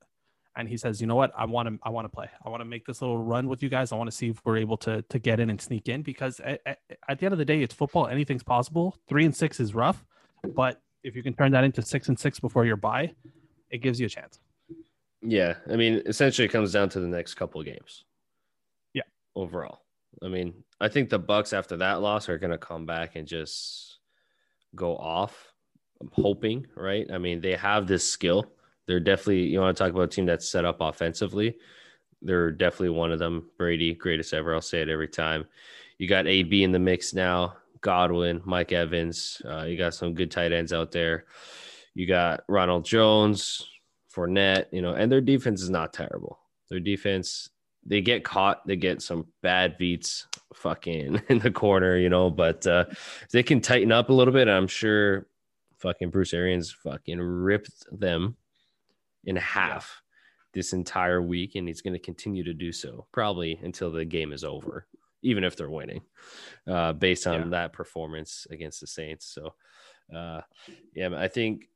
and 0.56 0.68
he 0.68 0.76
says, 0.76 1.00
"You 1.00 1.06
know 1.08 1.16
what? 1.16 1.32
I 1.36 1.46
want 1.46 1.68
to 1.68 1.78
I 1.82 1.90
want 1.90 2.04
to 2.04 2.08
play. 2.08 2.28
I 2.44 2.48
want 2.48 2.60
to 2.60 2.64
make 2.64 2.86
this 2.86 3.00
little 3.02 3.18
run 3.18 3.48
with 3.48 3.62
you 3.62 3.68
guys. 3.68 3.90
I 3.90 3.96
want 3.96 4.08
to 4.10 4.16
see 4.16 4.28
if 4.28 4.40
we're 4.44 4.58
able 4.58 4.76
to 4.78 5.02
to 5.02 5.18
get 5.18 5.40
in 5.40 5.50
and 5.50 5.60
sneak 5.60 5.88
in 5.88 6.02
because 6.02 6.38
at, 6.40 6.60
at, 6.66 6.78
at 7.08 7.18
the 7.18 7.26
end 7.26 7.32
of 7.32 7.38
the 7.38 7.44
day, 7.44 7.62
it's 7.62 7.74
football. 7.74 8.06
Anything's 8.06 8.44
possible. 8.44 8.96
3 9.08 9.24
and 9.24 9.34
6 9.36 9.58
is 9.60 9.74
rough, 9.74 10.04
but 10.54 10.80
if 11.02 11.16
you 11.16 11.22
can 11.22 11.34
turn 11.34 11.50
that 11.52 11.64
into 11.64 11.82
6 11.82 12.08
and 12.08 12.18
6 12.18 12.40
before 12.40 12.64
your 12.64 12.76
bye, 12.76 13.12
it 13.70 13.78
gives 13.78 13.98
you 13.98 14.06
a 14.06 14.08
chance. 14.08 14.38
Yeah, 15.22 15.54
I 15.70 15.76
mean, 15.76 16.02
essentially, 16.06 16.46
it 16.46 16.50
comes 16.52 16.72
down 16.72 16.88
to 16.90 17.00
the 17.00 17.08
next 17.08 17.34
couple 17.34 17.60
of 17.60 17.66
games 17.66 18.04
Yeah. 18.92 19.02
overall. 19.34 19.80
I 20.22 20.28
mean, 20.28 20.54
I 20.84 20.88
think 20.88 21.08
the 21.08 21.18
Bucks 21.18 21.54
after 21.54 21.78
that 21.78 22.02
loss 22.02 22.28
are 22.28 22.36
going 22.36 22.50
to 22.50 22.58
come 22.58 22.84
back 22.84 23.16
and 23.16 23.26
just 23.26 24.00
go 24.74 24.94
off. 24.98 25.54
I'm 25.98 26.10
hoping, 26.12 26.66
right? 26.76 27.06
I 27.10 27.16
mean, 27.16 27.40
they 27.40 27.54
have 27.54 27.86
this 27.86 28.06
skill. 28.06 28.52
They're 28.86 29.00
definitely 29.00 29.44
you 29.44 29.60
want 29.60 29.74
to 29.74 29.82
talk 29.82 29.90
about 29.90 30.02
a 30.02 30.08
team 30.08 30.26
that's 30.26 30.46
set 30.46 30.66
up 30.66 30.82
offensively. 30.82 31.56
They're 32.20 32.50
definitely 32.50 32.90
one 32.90 33.12
of 33.12 33.18
them. 33.18 33.48
Brady, 33.56 33.94
greatest 33.94 34.34
ever. 34.34 34.54
I'll 34.54 34.60
say 34.60 34.82
it 34.82 34.90
every 34.90 35.08
time. 35.08 35.46
You 35.96 36.06
got 36.06 36.26
AB 36.26 36.62
in 36.62 36.72
the 36.72 36.78
mix 36.78 37.14
now. 37.14 37.56
Godwin, 37.80 38.42
Mike 38.44 38.72
Evans. 38.72 39.40
Uh, 39.42 39.62
you 39.62 39.78
got 39.78 39.94
some 39.94 40.12
good 40.12 40.30
tight 40.30 40.52
ends 40.52 40.74
out 40.74 40.92
there. 40.92 41.24
You 41.94 42.06
got 42.06 42.44
Ronald 42.46 42.84
Jones, 42.84 43.66
Fournette. 44.14 44.66
You 44.70 44.82
know, 44.82 44.92
and 44.92 45.10
their 45.10 45.22
defense 45.22 45.62
is 45.62 45.70
not 45.70 45.94
terrible. 45.94 46.40
Their 46.68 46.80
defense 46.80 47.48
they 47.86 48.00
get 48.00 48.24
caught, 48.24 48.66
they 48.66 48.76
get 48.76 49.02
some 49.02 49.26
bad 49.42 49.76
beats 49.78 50.26
fucking 50.54 51.22
in 51.28 51.38
the 51.38 51.50
corner, 51.50 51.96
you 51.96 52.08
know, 52.08 52.30
but 52.30 52.66
uh, 52.66 52.86
they 53.32 53.42
can 53.42 53.60
tighten 53.60 53.92
up 53.92 54.08
a 54.08 54.12
little 54.12 54.32
bit. 54.32 54.48
I'm 54.48 54.66
sure 54.66 55.26
fucking 55.78 56.10
Bruce 56.10 56.32
Arians 56.32 56.72
fucking 56.72 57.20
ripped 57.20 57.86
them 57.92 58.36
in 59.24 59.36
half 59.36 60.02
this 60.52 60.72
entire 60.72 61.20
week, 61.20 61.56
and 61.56 61.66
he's 61.68 61.82
going 61.82 61.94
to 61.94 61.98
continue 61.98 62.44
to 62.44 62.54
do 62.54 62.72
so 62.72 63.06
probably 63.12 63.58
until 63.62 63.90
the 63.90 64.04
game 64.04 64.32
is 64.32 64.44
over. 64.44 64.86
even 65.24 65.42
if 65.42 65.56
they're 65.56 65.70
winning, 65.70 66.02
uh, 66.68 66.92
based 66.92 67.26
on 67.26 67.40
yeah. 67.40 67.48
that 67.48 67.72
performance 67.72 68.46
against 68.50 68.80
the 68.80 68.86
Saints. 68.86 69.26
So, 69.26 69.54
uh, 70.14 70.42
yeah, 70.94 71.08
I 71.16 71.28
think 71.28 71.68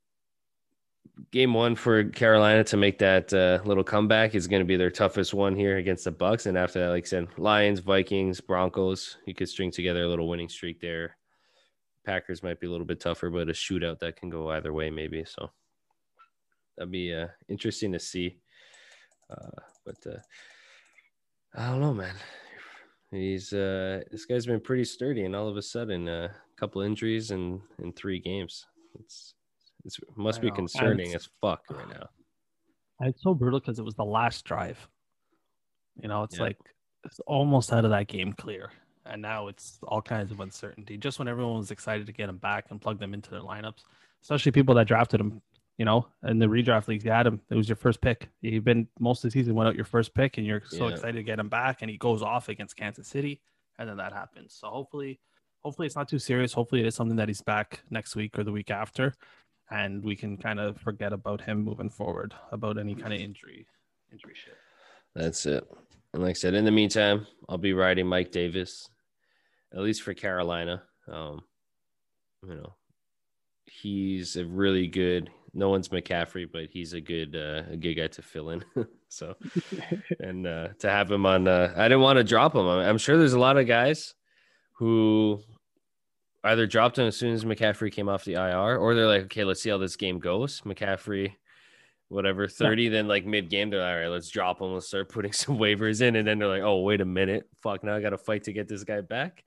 game 1.30 1.54
one 1.54 1.74
for 1.74 2.04
Carolina 2.04 2.64
to 2.64 2.76
make 2.76 2.98
that 2.98 3.32
uh, 3.32 3.60
little 3.64 3.84
comeback 3.84 4.34
is 4.34 4.46
going 4.46 4.60
to 4.60 4.66
be 4.66 4.76
their 4.76 4.90
toughest 4.90 5.34
one 5.34 5.54
here 5.54 5.76
against 5.78 6.04
the 6.04 6.10
Bucks. 6.10 6.46
And 6.46 6.56
after 6.56 6.80
that, 6.80 6.90
like 6.90 7.04
I 7.04 7.08
said, 7.08 7.28
Lions, 7.38 7.80
Vikings, 7.80 8.40
Broncos, 8.40 9.16
you 9.26 9.34
could 9.34 9.48
string 9.48 9.70
together 9.70 10.02
a 10.02 10.08
little 10.08 10.28
winning 10.28 10.48
streak 10.48 10.80
there. 10.80 11.16
Packers 12.04 12.42
might 12.42 12.60
be 12.60 12.66
a 12.66 12.70
little 12.70 12.86
bit 12.86 13.00
tougher, 13.00 13.30
but 13.30 13.48
a 13.48 13.52
shootout 13.52 13.98
that 13.98 14.16
can 14.16 14.30
go 14.30 14.50
either 14.50 14.72
way, 14.72 14.90
maybe. 14.90 15.24
So 15.24 15.50
that'd 16.76 16.90
be 16.90 17.12
uh, 17.12 17.28
interesting 17.48 17.92
to 17.92 17.98
see. 17.98 18.38
Uh, 19.30 19.60
but 19.84 19.96
uh, 20.06 20.18
I 21.54 21.70
don't 21.70 21.80
know, 21.80 21.94
man. 21.94 22.14
He's 23.10 23.52
uh, 23.52 24.02
this 24.10 24.26
guy's 24.26 24.46
been 24.46 24.60
pretty 24.60 24.84
sturdy, 24.84 25.24
and 25.24 25.34
all 25.34 25.48
of 25.48 25.56
a 25.56 25.62
sudden, 25.62 26.08
uh, 26.08 26.28
a 26.30 26.60
couple 26.60 26.82
injuries 26.82 27.30
in 27.30 27.62
in 27.82 27.92
three 27.92 28.18
games. 28.18 28.66
It's, 29.00 29.34
it 29.84 29.94
must 30.16 30.40
be 30.40 30.50
concerning 30.50 31.14
as 31.14 31.28
fuck 31.40 31.62
right 31.70 31.88
now. 31.88 32.08
It's 33.00 33.22
so 33.22 33.32
brutal 33.32 33.60
because 33.60 33.78
it 33.78 33.84
was 33.84 33.94
the 33.94 34.04
last 34.04 34.44
drive. 34.44 34.88
You 36.02 36.08
know, 36.08 36.24
it's 36.24 36.36
yeah. 36.36 36.42
like 36.42 36.56
it's 37.04 37.20
almost 37.28 37.72
out 37.72 37.84
of 37.84 37.92
that 37.92 38.08
game 38.08 38.32
clear. 38.32 38.72
And 39.06 39.22
now 39.22 39.46
it's 39.46 39.78
all 39.84 40.02
kinds 40.02 40.32
of 40.32 40.40
uncertainty. 40.40 40.96
Just 40.96 41.20
when 41.20 41.28
everyone 41.28 41.58
was 41.58 41.70
excited 41.70 42.06
to 42.06 42.12
get 42.12 42.28
him 42.28 42.38
back 42.38 42.66
and 42.70 42.80
plug 42.80 42.98
them 42.98 43.14
into 43.14 43.30
their 43.30 43.40
lineups, 43.40 43.84
especially 44.22 44.50
people 44.50 44.74
that 44.74 44.88
drafted 44.88 45.20
him, 45.20 45.40
you 45.78 45.84
know, 45.84 46.08
in 46.26 46.40
the 46.40 46.46
redraft 46.46 46.88
leagues, 46.88 47.04
you 47.04 47.12
had 47.12 47.26
him. 47.26 47.40
It 47.50 47.54
was 47.54 47.68
your 47.68 47.76
first 47.76 48.00
pick. 48.00 48.28
You've 48.42 48.64
been 48.64 48.88
most 48.98 49.24
of 49.24 49.30
the 49.30 49.38
season 49.38 49.54
went 49.54 49.68
out 49.68 49.76
your 49.76 49.84
first 49.84 50.12
pick, 50.12 50.36
and 50.36 50.46
you're 50.46 50.62
so 50.66 50.88
yeah. 50.88 50.94
excited 50.94 51.14
to 51.14 51.22
get 51.22 51.38
him 51.38 51.48
back, 51.48 51.82
and 51.82 51.90
he 51.90 51.96
goes 51.96 52.20
off 52.20 52.48
against 52.48 52.76
Kansas 52.76 53.06
City, 53.06 53.40
and 53.78 53.88
then 53.88 53.96
that 53.98 54.12
happens. 54.12 54.56
So 54.60 54.66
hopefully, 54.66 55.20
hopefully 55.60 55.86
it's 55.86 55.96
not 55.96 56.08
too 56.08 56.18
serious. 56.18 56.52
Hopefully 56.52 56.80
it 56.80 56.86
is 56.88 56.96
something 56.96 57.16
that 57.16 57.28
he's 57.28 57.42
back 57.42 57.80
next 57.90 58.16
week 58.16 58.36
or 58.36 58.42
the 58.42 58.52
week 58.52 58.72
after 58.72 59.14
and 59.70 60.02
we 60.02 60.16
can 60.16 60.36
kind 60.36 60.60
of 60.60 60.78
forget 60.78 61.12
about 61.12 61.40
him 61.40 61.62
moving 61.62 61.90
forward 61.90 62.34
about 62.52 62.78
any 62.78 62.94
kind 62.94 63.12
of 63.12 63.20
injury 63.20 63.66
injury 64.12 64.34
shit. 64.34 64.56
That's 65.14 65.46
it. 65.46 65.64
And 66.14 66.22
like 66.22 66.30
I 66.30 66.34
said, 66.34 66.54
in 66.54 66.64
the 66.64 66.70
meantime, 66.70 67.26
I'll 67.48 67.58
be 67.58 67.74
riding 67.74 68.06
Mike 68.06 68.32
Davis, 68.32 68.88
at 69.74 69.80
least 69.80 70.02
for 70.02 70.14
Carolina. 70.14 70.82
Um, 71.10 71.42
you 72.46 72.54
know, 72.54 72.74
he's 73.66 74.36
a 74.36 74.44
really 74.44 74.86
good. 74.86 75.30
No 75.54 75.70
one's 75.70 75.88
McCaffrey, 75.88 76.46
but 76.50 76.68
he's 76.70 76.92
a 76.92 77.00
good 77.00 77.34
uh, 77.34 77.70
a 77.70 77.76
good 77.76 77.94
guy 77.94 78.06
to 78.06 78.22
fill 78.22 78.50
in. 78.50 78.64
so, 79.08 79.34
and 80.20 80.46
uh, 80.46 80.68
to 80.78 80.88
have 80.90 81.10
him 81.10 81.26
on, 81.26 81.48
uh, 81.48 81.72
I 81.76 81.84
didn't 81.84 82.02
want 82.02 82.18
to 82.18 82.24
drop 82.24 82.54
him. 82.54 82.66
I'm 82.66 82.98
sure 82.98 83.18
there's 83.18 83.32
a 83.32 83.38
lot 83.38 83.58
of 83.58 83.66
guys 83.66 84.14
who 84.74 85.40
either 86.48 86.66
dropped 86.66 86.98
him 86.98 87.06
as 87.06 87.16
soon 87.16 87.34
as 87.34 87.44
McCaffrey 87.44 87.92
came 87.92 88.08
off 88.08 88.24
the 88.24 88.34
IR, 88.34 88.76
or 88.76 88.94
they're 88.94 89.06
like, 89.06 89.24
okay, 89.24 89.44
let's 89.44 89.62
see 89.62 89.70
how 89.70 89.78
this 89.78 89.96
game 89.96 90.18
goes. 90.18 90.60
McCaffrey, 90.62 91.32
whatever, 92.08 92.48
30, 92.48 92.84
yeah. 92.84 92.90
then 92.90 93.08
like 93.08 93.26
mid 93.26 93.50
game, 93.50 93.70
they're 93.70 93.80
like, 93.80 93.94
all 93.94 94.00
right, 94.00 94.08
let's 94.08 94.30
drop 94.30 94.60
him. 94.60 94.72
Let's 94.72 94.88
start 94.88 95.08
putting 95.08 95.32
some 95.34 95.58
waivers 95.58 96.00
in. 96.00 96.16
And 96.16 96.26
then 96.26 96.38
they're 96.38 96.48
like, 96.48 96.62
oh, 96.62 96.80
wait 96.82 97.00
a 97.00 97.04
minute. 97.04 97.48
Fuck, 97.62 97.84
now 97.84 97.96
I 97.96 98.00
got 98.00 98.10
to 98.10 98.18
fight 98.18 98.44
to 98.44 98.52
get 98.52 98.68
this 98.68 98.84
guy 98.84 99.00
back. 99.00 99.44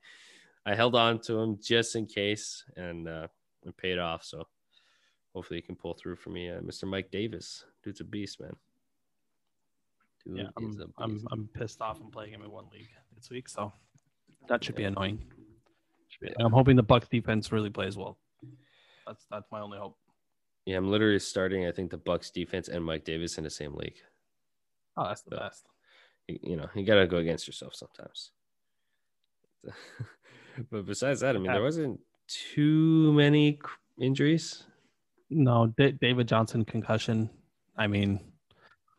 I 0.64 0.74
held 0.74 0.94
on 0.94 1.18
to 1.22 1.38
him 1.38 1.58
just 1.60 1.96
in 1.96 2.06
case 2.06 2.64
and 2.76 3.08
uh, 3.08 3.26
it 3.66 3.76
paid 3.76 3.98
off. 3.98 4.24
So 4.24 4.46
hopefully 5.34 5.58
he 5.58 5.62
can 5.66 5.76
pull 5.76 5.94
through 5.94 6.16
for 6.16 6.30
me. 6.30 6.50
Uh, 6.50 6.60
Mr. 6.60 6.84
Mike 6.84 7.10
Davis, 7.10 7.64
dude's 7.82 8.00
a 8.00 8.04
beast, 8.04 8.40
man. 8.40 8.54
Dude 10.24 10.38
yeah, 10.38 10.44
I'm, 10.56 10.92
I'm, 10.98 11.26
I'm 11.32 11.48
pissed 11.52 11.80
off. 11.80 11.98
I'm 12.00 12.10
playing 12.10 12.32
him 12.32 12.42
in 12.42 12.50
one 12.50 12.66
league 12.72 12.90
this 13.16 13.28
week. 13.28 13.48
So 13.48 13.72
that 14.48 14.62
should 14.62 14.76
yeah. 14.76 14.78
be 14.78 14.84
annoying. 14.84 15.18
Yeah. 16.22 16.32
I'm 16.40 16.52
hoping 16.52 16.76
the 16.76 16.82
Bucks 16.82 17.08
defense 17.08 17.52
really 17.52 17.70
plays 17.70 17.96
well. 17.96 18.18
That's 19.06 19.24
that's 19.30 19.50
my 19.50 19.60
only 19.60 19.78
hope. 19.78 19.96
Yeah, 20.64 20.76
I'm 20.76 20.90
literally 20.90 21.18
starting. 21.18 21.66
I 21.66 21.72
think 21.72 21.90
the 21.90 21.98
Bucks 21.98 22.30
defense 22.30 22.68
and 22.68 22.84
Mike 22.84 23.04
Davis 23.04 23.38
in 23.38 23.44
the 23.44 23.50
same 23.50 23.74
league. 23.74 23.96
Oh, 24.96 25.04
that's 25.08 25.22
the 25.22 25.36
so, 25.36 25.38
best. 25.38 25.66
You, 26.28 26.56
know, 26.56 26.68
you 26.74 26.84
gotta 26.84 27.06
go 27.06 27.16
against 27.16 27.46
yourself 27.46 27.74
sometimes. 27.74 28.30
but 30.70 30.86
besides 30.86 31.20
that, 31.20 31.34
I 31.34 31.38
mean, 31.38 31.50
there 31.50 31.62
wasn't 31.62 31.98
too 32.28 33.12
many 33.12 33.58
injuries. 34.00 34.64
No, 35.30 35.72
D- 35.78 35.96
David 36.00 36.28
Johnson 36.28 36.64
concussion. 36.64 37.30
I 37.76 37.86
mean, 37.86 38.20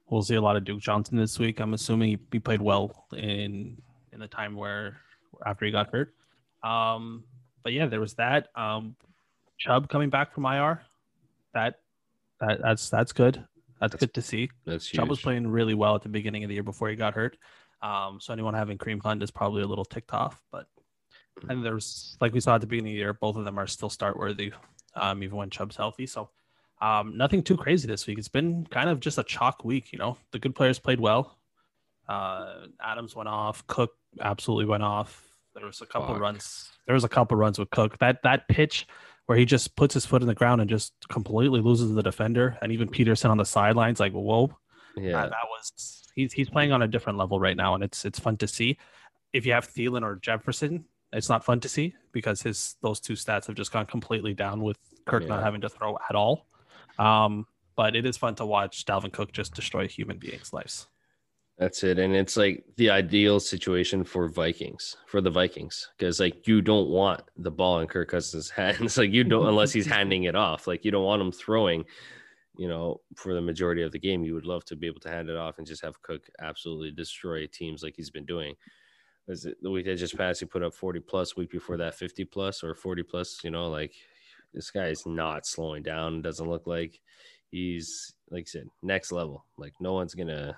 we'll 0.10 0.24
see 0.24 0.36
a 0.36 0.42
lot 0.42 0.56
of 0.56 0.66
Duke 0.66 0.82
Johnson 0.82 1.18
this 1.18 1.40
week. 1.40 1.60
I'm 1.60 1.74
assuming 1.74 2.10
he, 2.10 2.20
he 2.32 2.40
played 2.40 2.62
well 2.62 3.08
in 3.14 3.82
in 4.12 4.20
the 4.20 4.28
time 4.28 4.56
where 4.56 4.98
after 5.46 5.66
he 5.66 5.72
got 5.72 5.92
hurt. 5.92 6.14
Um, 6.64 7.26
but 7.64 7.74
yeah, 7.74 7.88
there 7.88 8.00
was 8.00 8.14
that. 8.16 8.48
Um, 8.56 8.96
Chubb 9.58 9.90
coming 9.90 10.10
back 10.10 10.34
from 10.34 10.46
IR. 10.46 10.82
That 11.54 11.76
that 12.40 12.62
that's 12.62 12.90
that's 12.90 13.14
good. 13.14 13.36
That's, 13.80 13.92
that's 13.92 14.00
good 14.00 14.14
to 14.14 14.22
see. 14.22 14.50
That's 14.66 14.88
huge. 14.88 15.00
Chubb 15.00 15.10
was 15.10 15.22
playing 15.22 15.48
really 15.48 15.74
well 15.74 15.96
at 15.96 16.02
the 16.02 16.10
beginning 16.10 16.44
of 16.44 16.48
the 16.48 16.54
year 16.54 16.64
before 16.64 16.90
he 16.90 16.96
got 16.96 17.14
hurt. 17.14 17.38
Um, 17.82 18.20
so 18.22 18.32
anyone 18.32 18.54
having 18.54 18.78
Kareem 18.78 19.02
Hunt 19.04 19.22
is 19.24 19.32
probably 19.32 19.62
a 19.62 19.68
little 19.68 19.86
ticked 19.86 20.14
off, 20.14 20.42
but 20.52 20.68
and 21.50 21.66
there's 21.66 22.18
like 22.22 22.34
we 22.34 22.40
saw 22.40 22.56
at 22.56 22.62
the 22.62 22.68
beginning 22.68 22.92
of 22.92 22.96
the 22.96 23.00
year, 23.00 23.14
both 23.14 23.36
of 23.36 23.46
them 23.46 23.60
are 23.60 23.68
still 23.68 23.90
start 23.90 24.18
worthy, 24.18 24.54
um, 24.96 25.24
even 25.24 25.38
when 25.38 25.50
Chubb's 25.50 25.76
healthy. 25.76 26.06
So 26.06 26.30
um, 26.82 27.18
nothing 27.18 27.44
too 27.44 27.58
crazy 27.58 27.88
this 27.88 28.08
week. 28.08 28.18
It's 28.18 28.28
been 28.28 28.66
kind 28.68 28.90
of 28.90 29.00
just 29.00 29.18
a 29.18 29.24
chalk 29.24 29.64
week. 29.64 29.92
You 29.92 30.00
know, 30.00 30.18
the 30.32 30.40
good 30.40 30.56
players 30.56 30.80
played 30.80 31.00
well. 31.00 31.38
Uh, 32.08 32.68
Adams 32.82 33.16
went 33.16 33.30
off. 33.30 33.66
Cook 33.68 33.92
absolutely 34.20 34.66
went 34.66 34.84
off. 34.84 35.23
There 35.56 35.66
was 35.66 35.82
a 35.82 35.86
couple 35.86 36.14
Fuck. 36.14 36.22
runs. 36.22 36.72
There 36.86 36.94
was 36.94 37.04
a 37.04 37.10
couple 37.10 37.38
runs 37.38 37.60
with 37.60 37.70
Cook. 37.70 37.98
That 38.00 38.24
that 38.24 38.48
pitch 38.48 38.88
where 39.26 39.38
he 39.38 39.46
just 39.46 39.76
puts 39.76 39.94
his 39.94 40.06
foot 40.06 40.22
in 40.22 40.28
the 40.28 40.36
ground 40.36 40.62
and 40.62 40.70
just 40.70 40.94
completely 41.10 41.62
loses 41.62 41.94
the 41.94 42.04
defender, 42.04 42.58
and 42.62 42.72
even 42.72 42.90
Peterson 42.90 43.32
on 43.32 43.38
the 43.38 43.46
sidelines, 43.46 44.00
like 44.00 44.14
whoa, 44.14 44.56
yeah, 44.98 45.12
that, 45.12 45.30
that 45.30 45.48
was 45.50 46.04
he's 46.16 46.34
he's 46.34 46.50
playing 46.50 46.72
on 46.72 46.82
a 46.82 46.88
different 46.88 47.18
level 47.18 47.40
right 47.40 47.58
now, 47.58 47.76
and 47.76 47.84
it's 47.84 48.06
it's 48.06 48.20
fun 48.20 48.38
to 48.38 48.48
see. 48.48 48.78
If 49.32 49.46
you 49.46 49.54
have 49.54 49.68
Thielen 49.68 50.04
or 50.04 50.16
Jefferson, 50.18 50.86
it's 51.12 51.30
not 51.30 51.46
fun 51.46 51.60
to 51.62 51.70
see 51.70 51.96
because 52.12 52.42
his 52.42 52.76
those 52.82 53.00
two 53.00 53.14
stats 53.14 53.48
have 53.48 53.56
just 53.56 53.72
gone 53.72 53.86
completely 53.86 54.34
down 54.34 54.62
with 54.62 54.78
Kirk 55.06 55.24
yeah. 55.24 55.30
not 55.30 55.44
having 55.44 55.62
to 55.62 55.70
throw 55.70 55.98
at 56.10 56.16
all. 56.16 56.48
Um, 57.00 57.48
but 57.76 57.96
it 57.96 58.06
is 58.06 58.18
fun 58.18 58.36
to 58.36 58.46
watch 58.46 58.86
Dalvin 58.86 59.12
Cook 59.12 59.32
just 59.32 59.56
destroy 59.56 59.88
human 59.88 60.18
beings' 60.18 60.54
lives. 60.54 60.88
That's 61.64 61.82
it. 61.86 61.98
And 61.98 62.14
it's 62.14 62.36
like 62.36 62.66
the 62.76 62.90
ideal 62.90 63.40
situation 63.40 64.04
for 64.04 64.28
Vikings, 64.28 64.98
for 65.08 65.22
the 65.22 65.30
Vikings, 65.30 65.88
because 65.98 66.20
like 66.20 66.46
you 66.46 66.62
don't 66.62 66.90
want 66.90 67.22
the 67.38 67.52
ball 67.52 67.80
in 67.80 67.88
Kirk 67.88 68.10
Cousins' 68.10 68.50
hands. 68.50 68.98
like 68.98 69.12
you 69.12 69.24
don't, 69.24 69.48
unless 69.48 69.72
he's 69.72 69.86
handing 69.86 70.26
it 70.26 70.36
off. 70.36 70.68
Like 70.68 70.84
you 70.84 70.92
don't 70.92 71.06
want 71.06 71.22
him 71.22 71.32
throwing, 71.32 71.86
you 72.58 72.68
know, 72.68 73.00
for 73.16 73.34
the 73.34 73.40
majority 73.40 73.82
of 73.82 73.94
the 73.94 74.00
game. 74.00 74.26
You 74.26 74.34
would 74.34 74.46
love 74.46 74.66
to 74.66 74.76
be 74.76 74.88
able 74.88 75.00
to 75.02 75.10
hand 75.10 75.30
it 75.30 75.38
off 75.38 75.58
and 75.58 75.66
just 75.66 75.82
have 75.84 76.02
Cook 76.02 76.28
absolutely 76.42 76.92
destroy 76.92 77.48
teams 77.48 77.82
like 77.82 77.96
he's 77.96 78.10
been 78.10 78.26
doing. 78.26 78.56
It 79.30 79.56
the 79.62 79.72
week 79.72 79.86
that 79.86 79.96
just 79.96 80.18
passed? 80.18 80.42
He 80.42 80.46
put 80.46 80.64
up 80.64 80.74
40 80.74 81.00
plus, 81.00 81.38
week 81.38 81.50
before 81.50 81.78
that 81.78 81.96
50 81.96 82.26
plus 82.26 82.62
or 82.62 82.76
40 82.76 83.04
plus, 83.04 83.40
you 83.42 83.52
know, 83.52 83.70
like 83.70 83.94
this 84.54 84.70
guy 84.70 84.88
is 84.88 85.06
not 85.06 85.46
slowing 85.46 85.82
down. 85.82 86.22
Doesn't 86.22 86.50
look 86.50 86.68
like 86.68 87.00
he's, 87.52 88.16
like 88.32 88.48
I 88.48 88.52
said, 88.52 88.68
next 88.82 89.14
level. 89.14 89.46
Like 89.58 89.76
no 89.80 89.94
one's 89.94 90.14
going 90.14 90.28
to, 90.28 90.58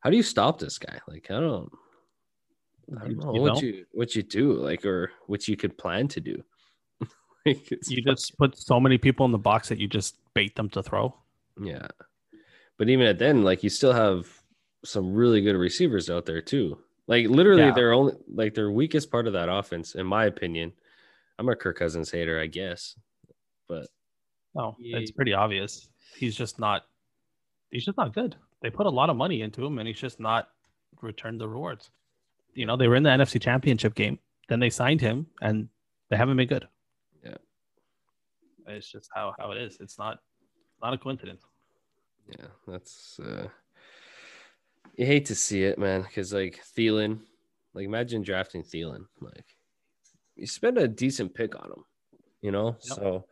how 0.00 0.10
do 0.10 0.16
you 0.16 0.22
stop 0.22 0.58
this 0.58 0.78
guy? 0.78 1.00
Like, 1.08 1.30
I 1.30 1.40
don't, 1.40 1.70
I 3.00 3.08
don't 3.08 3.18
know 3.18 3.34
you 3.34 3.40
what 3.40 3.62
you 3.62 3.84
what 3.92 4.14
you 4.14 4.22
do, 4.22 4.52
like, 4.54 4.84
or 4.84 5.10
what 5.26 5.48
you 5.48 5.56
could 5.56 5.76
plan 5.76 6.08
to 6.08 6.20
do. 6.20 6.42
like 7.46 7.70
you 7.88 8.02
just 8.02 8.36
put 8.38 8.56
so 8.56 8.80
many 8.80 8.98
people 8.98 9.26
in 9.26 9.32
the 9.32 9.38
box 9.38 9.68
that 9.68 9.78
you 9.78 9.88
just 9.88 10.16
bait 10.34 10.54
them 10.56 10.68
to 10.70 10.82
throw. 10.82 11.14
Yeah, 11.60 11.88
but 12.78 12.88
even 12.88 13.06
at 13.06 13.18
then, 13.18 13.42
like, 13.42 13.62
you 13.62 13.70
still 13.70 13.92
have 13.92 14.26
some 14.84 15.12
really 15.12 15.40
good 15.40 15.56
receivers 15.56 16.08
out 16.08 16.24
there 16.24 16.40
too. 16.40 16.78
Like, 17.08 17.26
literally, 17.26 17.62
yeah. 17.62 17.72
they're 17.72 17.92
only 17.92 18.14
like 18.32 18.54
their 18.54 18.70
weakest 18.70 19.10
part 19.10 19.26
of 19.26 19.32
that 19.32 19.48
offense, 19.48 19.94
in 19.94 20.06
my 20.06 20.26
opinion. 20.26 20.72
I'm 21.38 21.48
a 21.48 21.56
Kirk 21.56 21.78
Cousins 21.78 22.10
hater, 22.10 22.40
I 22.40 22.46
guess, 22.46 22.96
but 23.68 23.86
oh, 24.56 24.74
he, 24.78 24.94
it's 24.94 25.10
pretty 25.10 25.34
obvious. 25.34 25.88
He's 26.16 26.36
just 26.36 26.58
not. 26.58 26.82
He's 27.70 27.84
just 27.84 27.98
not 27.98 28.14
good 28.14 28.34
they 28.62 28.70
put 28.70 28.86
a 28.86 28.90
lot 28.90 29.10
of 29.10 29.16
money 29.16 29.42
into 29.42 29.64
him, 29.64 29.78
and 29.78 29.86
he's 29.86 30.00
just 30.00 30.20
not 30.20 30.48
returned 31.00 31.40
the 31.40 31.48
rewards. 31.48 31.90
You 32.54 32.66
know, 32.66 32.76
they 32.76 32.88
were 32.88 32.96
in 32.96 33.02
the 33.02 33.10
NFC 33.10 33.40
Championship 33.40 33.94
game, 33.94 34.18
then 34.48 34.60
they 34.60 34.70
signed 34.70 35.00
him, 35.00 35.26
and 35.40 35.68
they 36.10 36.16
haven't 36.16 36.36
been 36.36 36.48
good. 36.48 36.66
Yeah, 37.24 37.36
it's 38.66 38.90
just 38.90 39.10
how 39.14 39.34
how 39.38 39.52
it 39.52 39.58
is. 39.58 39.78
It's 39.80 39.98
not 39.98 40.18
not 40.82 40.94
a 40.94 40.98
coincidence. 40.98 41.42
Yeah, 42.28 42.46
that's 42.66 43.20
uh 43.20 43.48
you 44.96 45.06
hate 45.06 45.26
to 45.26 45.34
see 45.34 45.62
it, 45.62 45.78
man, 45.78 46.02
because 46.02 46.32
like 46.32 46.60
Thielen, 46.76 47.20
like 47.72 47.84
imagine 47.84 48.22
drafting 48.22 48.64
Thielen, 48.64 49.06
like 49.20 49.56
you 50.34 50.46
spend 50.46 50.76
a 50.76 50.88
decent 50.88 51.34
pick 51.34 51.54
on 51.54 51.70
him, 51.70 51.84
you 52.42 52.50
know. 52.50 52.76
Yep. 52.82 52.98
So, 52.98 53.24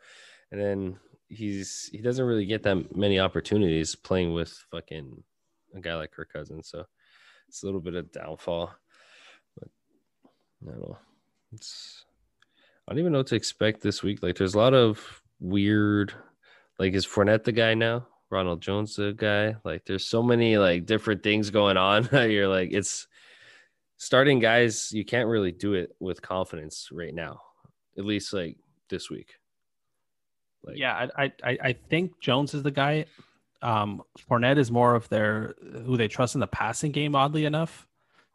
and 0.52 0.60
then 0.60 0.98
he's 1.28 1.88
he 1.92 1.98
doesn't 1.98 2.24
really 2.24 2.46
get 2.46 2.62
that 2.62 2.96
many 2.96 3.18
opportunities 3.18 3.94
playing 3.94 4.32
with 4.32 4.50
fucking 4.70 5.22
a 5.74 5.80
guy 5.80 5.94
like 5.94 6.12
Kirk 6.12 6.32
Cousins. 6.32 6.68
So 6.68 6.84
it's 7.48 7.62
a 7.62 7.66
little 7.66 7.80
bit 7.80 7.94
of 7.94 8.12
downfall. 8.12 8.72
But 9.58 9.68
I 10.62 10.70
don't 10.72 10.80
know. 10.80 10.98
It's 11.52 12.04
I 12.88 12.92
don't 12.92 13.00
even 13.00 13.12
know 13.12 13.18
what 13.18 13.26
to 13.28 13.36
expect 13.36 13.80
this 13.80 14.02
week. 14.02 14.22
Like, 14.22 14.36
there's 14.36 14.54
a 14.54 14.58
lot 14.58 14.74
of 14.74 15.22
weird. 15.40 16.12
Like, 16.78 16.94
is 16.94 17.06
Fournette 17.06 17.44
the 17.44 17.52
guy 17.52 17.74
now? 17.74 18.06
Ronald 18.30 18.60
Jones 18.60 18.96
the 18.96 19.12
guy? 19.16 19.56
Like, 19.64 19.84
there's 19.84 20.06
so 20.06 20.22
many 20.22 20.56
like 20.56 20.86
different 20.86 21.22
things 21.22 21.50
going 21.50 21.76
on. 21.76 22.08
You're 22.12 22.48
like, 22.48 22.72
it's 22.72 23.08
starting 23.96 24.38
guys. 24.38 24.92
You 24.92 25.04
can't 25.04 25.28
really 25.28 25.52
do 25.52 25.74
it 25.74 25.96
with 25.98 26.22
confidence 26.22 26.88
right 26.92 27.14
now. 27.14 27.40
At 27.98 28.04
least 28.04 28.32
like 28.32 28.56
this 28.88 29.10
week. 29.10 29.34
Like, 30.64 30.76
yeah, 30.76 31.08
I, 31.16 31.32
I 31.42 31.58
I 31.62 31.72
think 31.88 32.20
Jones 32.20 32.54
is 32.54 32.62
the 32.62 32.70
guy. 32.70 33.06
Um, 33.62 34.02
Fournette 34.30 34.58
is 34.58 34.70
more 34.70 34.94
of 34.94 35.08
their 35.08 35.54
who 35.84 35.96
they 35.96 36.08
trust 36.08 36.34
in 36.34 36.40
the 36.40 36.46
passing 36.46 36.92
game. 36.92 37.14
Oddly 37.14 37.44
enough, 37.44 37.86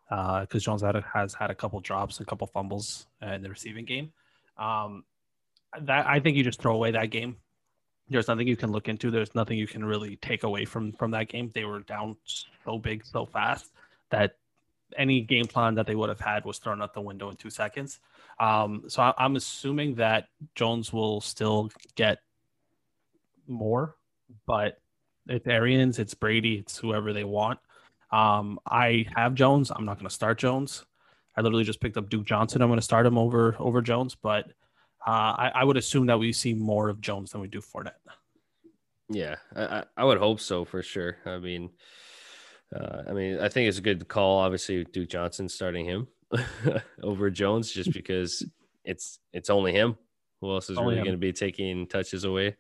because 0.10 0.48
uh, 0.56 0.60
Jones 0.60 0.82
had, 0.82 0.96
has 1.13 1.34
had 1.34 1.51
a 1.51 1.56
couple 1.56 1.80
drops, 1.80 2.20
a 2.20 2.25
couple 2.25 2.48
fumbles 2.48 3.08
in 3.22 3.42
the 3.42 3.50
receiving 3.50 3.86
game. 3.86 4.12
Um, 4.58 5.04
that 5.80 6.06
I 6.08 6.20
think 6.20 6.38
you 6.38 6.44
just 6.44 6.62
throw 6.62 6.75
away 6.75 6.92
that 6.92 7.12
game. 7.12 7.38
There's 8.10 8.28
nothing 8.28 8.48
you 8.48 8.58
can 8.58 8.72
look 8.72 8.90
into. 8.90 9.10
There's 9.10 9.34
nothing 9.36 9.58
you 9.58 9.68
can 9.68 9.86
really 9.86 10.18
take 10.18 10.44
away 10.44 10.66
from 10.66 10.92
from 10.94 11.12
that 11.12 11.30
game. 11.30 11.51
They 11.54 11.63
were 11.63 11.80
down 11.80 12.18
so 12.25 12.78
big, 12.78 13.06
so 13.06 13.25
fast 13.25 13.72
that 14.10 14.36
any 14.98 15.21
game 15.21 15.45
plan 15.45 15.75
that 15.75 15.88
they 15.88 15.95
would 15.95 16.10
have 16.10 16.19
had 16.19 16.45
was 16.45 16.57
thrown 16.57 16.81
out 16.81 16.93
the 16.93 17.01
window 17.01 17.29
in 17.29 17.36
two 17.36 17.50
seconds. 17.50 18.00
Um, 18.39 18.83
so 18.88 19.01
I, 19.01 19.13
I'm 19.17 19.36
assuming 19.36 19.95
that 19.95 20.27
Jones 20.55 20.91
will 20.91 21.21
still 21.21 21.69
get 21.95 22.19
more, 23.48 23.95
but 24.45 24.77
it's 25.27 25.48
Arians, 25.48 26.00
it's 26.00 26.13
Brady, 26.13 26.55
it's 26.55 26.77
whoever 26.77 27.13
they 27.13 27.24
want. 27.24 27.60
Um, 28.12 28.60
I 28.69 29.05
have 29.15 29.36
Jones. 29.36 29.71
I'm 29.71 29.86
not 29.86 29.98
going 29.98 30.10
to 30.10 30.13
start 30.13 30.38
Jones. 30.38 30.86
I 31.36 31.41
literally 31.41 31.63
just 31.63 31.79
picked 31.79 31.98
up 31.98 32.10
Duke 32.10 32.25
Johnson. 32.25 32.62
I'm 32.62 32.67
going 32.67 32.79
to 32.79 32.83
start 32.83 33.05
him 33.05 33.17
over 33.17 33.55
over 33.57 33.81
Jones, 33.81 34.15
but 34.15 34.48
uh, 35.07 35.33
I, 35.38 35.51
I, 35.55 35.63
would 35.63 35.77
assume 35.77 36.07
that 36.07 36.19
we 36.19 36.33
see 36.33 36.53
more 36.53 36.89
of 36.89 37.01
Jones 37.01 37.31
than 37.31 37.41
we 37.41 37.48
do 37.48 37.62
Fournette. 37.62 37.93
Yeah, 39.10 39.38
I, 39.55 39.83
I 39.98 40.03
would 40.03 40.17
hope 40.17 40.39
so 40.39 40.65
for 40.65 40.83
sure. 40.83 41.17
I 41.25 41.38
mean, 41.38 41.69
uh, 42.75 43.04
I 43.10 43.12
mean, 43.12 43.40
I 43.40 43.50
think 43.50 43.68
it's 43.68 43.78
a 43.78 43.82
good 43.82 44.08
call. 44.08 44.40
Obviously, 44.40 44.84
Duke 44.86 45.10
Johnson 45.10 45.50
starting 45.50 45.86
him 45.86 46.08
over 47.04 47.30
Jones 47.30 47.72
just 47.72 47.92
because 47.94 48.46
it's 48.86 49.20
it's 49.34 49.50
only 49.50 49.74
him. 49.74 49.98
Who 50.40 50.51
else 50.51 50.70
is 50.70 50.78
only 50.78 50.96
really 50.96 51.04
going 51.04 51.16
to 51.16 51.20
be 51.20 51.34
taking 51.34 51.88
touches 51.88 52.24
away? 52.24 52.56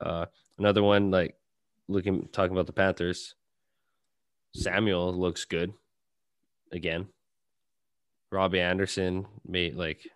Uh, 0.00 0.26
another 0.58 0.82
one, 0.82 1.10
like 1.10 1.34
looking 1.88 2.28
talking 2.32 2.52
about 2.52 2.66
the 2.66 2.72
Panthers, 2.72 3.34
Samuel 4.54 5.12
looks 5.12 5.44
good 5.44 5.72
again. 6.70 7.08
Robbie 8.30 8.60
Anderson 8.60 9.26
made 9.46 9.74
like 9.74 10.06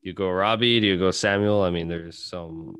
you 0.00 0.12
go 0.12 0.30
Robbie, 0.30 0.80
do 0.80 0.86
you 0.86 0.98
go 0.98 1.10
Samuel? 1.10 1.62
I 1.62 1.70
mean, 1.70 1.88
there's 1.88 2.18
some 2.18 2.76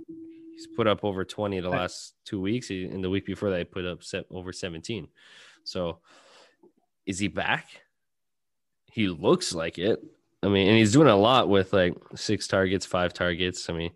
he's 0.59 0.67
put 0.67 0.88
up 0.88 1.05
over 1.05 1.25
20 1.25 1.61
the 1.61 1.71
last 1.71 2.15
two 2.25 2.41
weeks. 2.41 2.67
He, 2.67 2.85
in 2.85 3.00
the 3.00 3.09
week 3.09 3.25
before 3.25 3.49
that, 3.50 3.59
he 3.59 3.65
put 3.65 3.87
up 3.87 4.03
set 4.03 4.25
over 4.29 4.53
17. 4.53 5.07
So 5.62 6.00
is 7.07 7.21
he 7.21 7.29
back? 7.29 7.69
He 8.91 9.07
looks 9.07 9.55
like 9.55 9.79
it. 9.79 10.03
I 10.43 10.49
mean, 10.49 10.67
and 10.67 10.77
he's 10.77 10.93
doing 10.93 11.07
a 11.07 11.17
lot 11.17 11.49
with 11.49 11.73
like 11.73 11.95
six 12.17 12.49
targets, 12.49 12.85
five 12.85 13.15
targets. 13.15 13.71
I 13.71 13.73
mean, 13.73 13.93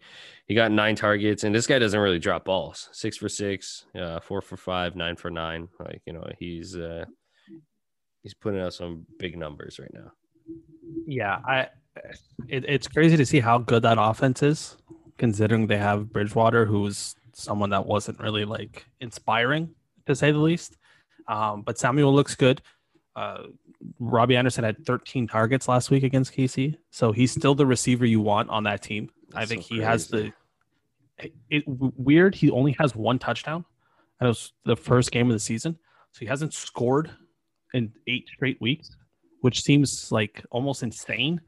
he 0.46 0.54
got 0.54 0.70
nine 0.70 0.94
targets, 0.94 1.42
and 1.42 1.52
this 1.54 1.66
guy 1.66 1.80
doesn't 1.80 1.98
really 1.98 2.18
drop 2.20 2.44
balls. 2.44 2.88
Six 2.92 3.16
for 3.16 3.28
six, 3.28 3.86
uh, 3.98 4.20
four 4.20 4.40
for 4.40 4.56
five, 4.56 4.94
nine 4.94 5.16
for 5.16 5.30
nine. 5.30 5.68
Like 5.80 6.02
you 6.04 6.12
know, 6.12 6.28
he's 6.38 6.76
uh, 6.76 7.04
he's 8.22 8.34
putting 8.34 8.60
out 8.60 8.74
some 8.74 9.06
big 9.18 9.36
numbers 9.36 9.78
right 9.78 9.92
now. 9.94 10.12
Yeah, 11.06 11.38
I 11.46 11.68
it, 12.48 12.64
it's 12.68 12.88
crazy 12.88 13.16
to 13.16 13.26
see 13.26 13.40
how 13.40 13.58
good 13.58 13.82
that 13.82 13.98
offense 14.00 14.42
is, 14.42 14.76
considering 15.22 15.68
they 15.68 15.78
have 15.78 16.12
Bridgewater, 16.12 16.66
who's 16.66 17.14
someone 17.32 17.70
that 17.70 17.86
wasn't 17.86 18.18
really 18.18 18.44
like 18.44 18.84
inspiring 18.98 19.72
to 20.04 20.16
say 20.16 20.32
the 20.32 20.38
least. 20.38 20.76
Um, 21.28 21.62
but 21.62 21.78
Samuel 21.78 22.12
looks 22.12 22.34
good. 22.34 22.60
Uh, 23.14 23.44
Robbie 24.00 24.34
Anderson 24.34 24.64
had 24.64 24.84
13 24.84 25.28
targets 25.28 25.68
last 25.68 25.92
week 25.92 26.02
against 26.02 26.34
KC, 26.34 26.76
so 26.90 27.12
he's 27.12 27.30
still 27.30 27.54
the 27.54 27.64
receiver 27.64 28.04
you 28.04 28.20
want 28.20 28.50
on 28.50 28.64
that 28.64 28.82
team. 28.82 29.10
That's 29.28 29.44
I 29.44 29.46
think 29.46 29.62
so 29.62 29.76
he 29.76 29.80
has 29.80 30.08
the. 30.08 30.32
It, 31.18 31.32
it, 31.48 31.64
weird. 31.68 32.34
He 32.34 32.50
only 32.50 32.74
has 32.80 32.96
one 32.96 33.20
touchdown. 33.20 33.64
That 34.18 34.26
was 34.26 34.52
the 34.64 34.74
first 34.74 35.12
game 35.12 35.28
of 35.28 35.34
the 35.34 35.38
season, 35.38 35.78
so 36.10 36.18
he 36.18 36.26
hasn't 36.26 36.52
scored 36.52 37.12
in 37.74 37.92
eight 38.08 38.26
straight 38.34 38.60
weeks, 38.60 38.90
which 39.42 39.62
seems 39.62 40.10
like 40.10 40.44
almost 40.50 40.82
insane 40.82 41.40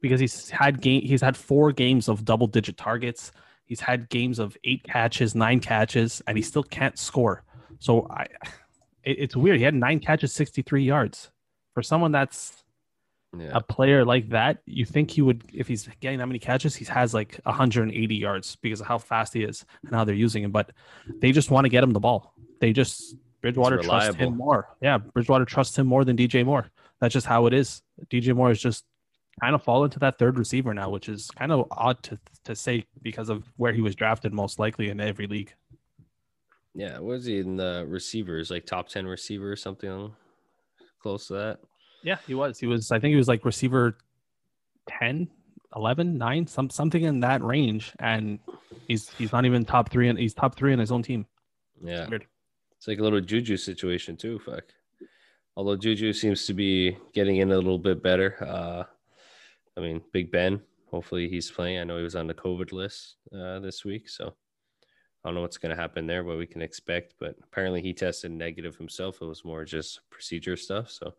because 0.00 0.20
he's 0.20 0.50
had 0.50 0.80
game. 0.80 1.02
He's 1.02 1.20
had 1.20 1.36
four 1.36 1.72
games 1.72 2.08
of 2.08 2.24
double 2.24 2.46
digit 2.46 2.76
targets. 2.76 3.32
He's 3.64 3.80
had 3.80 4.08
games 4.08 4.38
of 4.38 4.56
eight 4.64 4.82
catches, 4.82 5.34
nine 5.34 5.60
catches, 5.60 6.20
and 6.26 6.36
he 6.36 6.42
still 6.42 6.64
can't 6.64 6.98
score. 6.98 7.44
So 7.78 8.06
I, 8.10 8.26
it, 9.04 9.18
it's 9.18 9.36
weird. 9.36 9.58
He 9.58 9.64
had 9.64 9.74
nine 9.74 10.00
catches, 10.00 10.32
63 10.32 10.82
yards. 10.82 11.30
For 11.74 11.82
someone 11.82 12.10
that's 12.10 12.64
yeah. 13.38 13.50
a 13.52 13.60
player 13.60 14.04
like 14.04 14.28
that, 14.30 14.58
you 14.66 14.84
think 14.84 15.10
he 15.10 15.22
would, 15.22 15.44
if 15.54 15.68
he's 15.68 15.88
getting 16.00 16.18
that 16.18 16.26
many 16.26 16.40
catches, 16.40 16.74
he 16.74 16.84
has 16.86 17.14
like 17.14 17.40
180 17.44 18.14
yards 18.16 18.56
because 18.56 18.80
of 18.80 18.86
how 18.86 18.98
fast 18.98 19.34
he 19.34 19.44
is 19.44 19.64
and 19.84 19.94
how 19.94 20.04
they're 20.04 20.16
using 20.16 20.42
him. 20.42 20.50
But 20.50 20.72
they 21.20 21.30
just 21.30 21.50
want 21.50 21.64
to 21.64 21.68
get 21.68 21.84
him 21.84 21.92
the 21.92 22.00
ball. 22.00 22.34
They 22.60 22.72
just, 22.72 23.14
Bridgewater 23.40 23.78
trusts 23.78 24.16
him 24.16 24.36
more. 24.36 24.68
Yeah, 24.82 24.98
Bridgewater 24.98 25.44
trusts 25.44 25.78
him 25.78 25.86
more 25.86 26.04
than 26.04 26.16
DJ 26.16 26.44
Moore. 26.44 26.66
That's 27.00 27.12
just 27.12 27.26
how 27.26 27.46
it 27.46 27.54
is. 27.54 27.82
DJ 28.10 28.34
Moore 28.34 28.50
is 28.50 28.60
just 28.60 28.84
kind 29.40 29.54
of 29.54 29.62
fall 29.62 29.84
into 29.84 29.98
that 30.00 30.18
third 30.18 30.38
receiver 30.38 30.74
now, 30.74 30.90
which 30.90 31.08
is 31.08 31.30
kind 31.30 31.52
of 31.52 31.66
odd 31.70 32.02
to, 32.04 32.18
to 32.44 32.54
say 32.54 32.84
because 33.02 33.28
of 33.28 33.44
where 33.56 33.72
he 33.72 33.80
was 33.80 33.94
drafted 33.94 34.32
most 34.32 34.58
likely 34.58 34.90
in 34.90 35.00
every 35.00 35.26
league. 35.26 35.54
Yeah, 36.74 36.98
was 36.98 37.24
he 37.24 37.38
in 37.38 37.56
the 37.56 37.84
receivers, 37.88 38.50
like 38.50 38.66
top 38.66 38.88
10 38.88 39.06
receiver 39.06 39.50
or 39.50 39.56
something 39.56 40.12
close 41.02 41.26
to 41.28 41.34
that? 41.34 41.58
Yeah, 42.02 42.18
he 42.26 42.34
was. 42.34 42.58
He 42.58 42.66
was, 42.66 42.92
I 42.92 43.00
think 43.00 43.12
he 43.12 43.16
was 43.16 43.28
like 43.28 43.44
receiver 43.44 43.98
10, 44.88 45.28
11, 45.74 46.18
9, 46.18 46.46
some, 46.46 46.70
something 46.70 47.02
in 47.02 47.20
that 47.20 47.42
range. 47.42 47.92
And 47.98 48.38
he's 48.86 49.10
he's 49.10 49.32
not 49.32 49.44
even 49.44 49.64
top 49.64 49.90
three, 49.90 50.08
and 50.08 50.18
he's 50.18 50.34
top 50.34 50.54
three 50.54 50.72
in 50.72 50.78
his 50.78 50.92
own 50.92 51.02
team. 51.02 51.26
Yeah. 51.82 52.06
It's, 52.10 52.26
it's 52.76 52.88
like 52.88 52.98
a 52.98 53.02
little 53.02 53.20
Juju 53.20 53.56
situation, 53.56 54.16
too. 54.16 54.38
Fuck. 54.38 54.64
Although 55.56 55.76
Juju 55.76 56.12
seems 56.12 56.46
to 56.46 56.54
be 56.54 56.96
getting 57.12 57.38
in 57.38 57.50
a 57.50 57.56
little 57.56 57.78
bit 57.78 58.02
better. 58.02 58.42
Uh, 58.42 58.84
I 59.80 59.82
mean, 59.82 60.02
Big 60.12 60.30
Ben, 60.30 60.60
hopefully 60.90 61.28
he's 61.28 61.50
playing. 61.50 61.78
I 61.78 61.84
know 61.84 61.96
he 61.96 62.02
was 62.02 62.16
on 62.16 62.26
the 62.26 62.34
COVID 62.34 62.72
list 62.72 63.16
uh, 63.34 63.60
this 63.60 63.82
week. 63.84 64.08
So 64.10 64.34
I 65.24 65.28
don't 65.28 65.34
know 65.34 65.40
what's 65.40 65.58
going 65.58 65.74
to 65.74 65.80
happen 65.80 66.06
there, 66.06 66.22
what 66.22 66.36
we 66.36 66.46
can 66.46 66.60
expect, 66.60 67.14
but 67.18 67.36
apparently 67.42 67.80
he 67.80 67.94
tested 67.94 68.30
negative 68.30 68.76
himself. 68.76 69.22
It 69.22 69.26
was 69.26 69.44
more 69.44 69.64
just 69.64 70.00
procedure 70.10 70.56
stuff. 70.56 70.90
So 70.90 71.14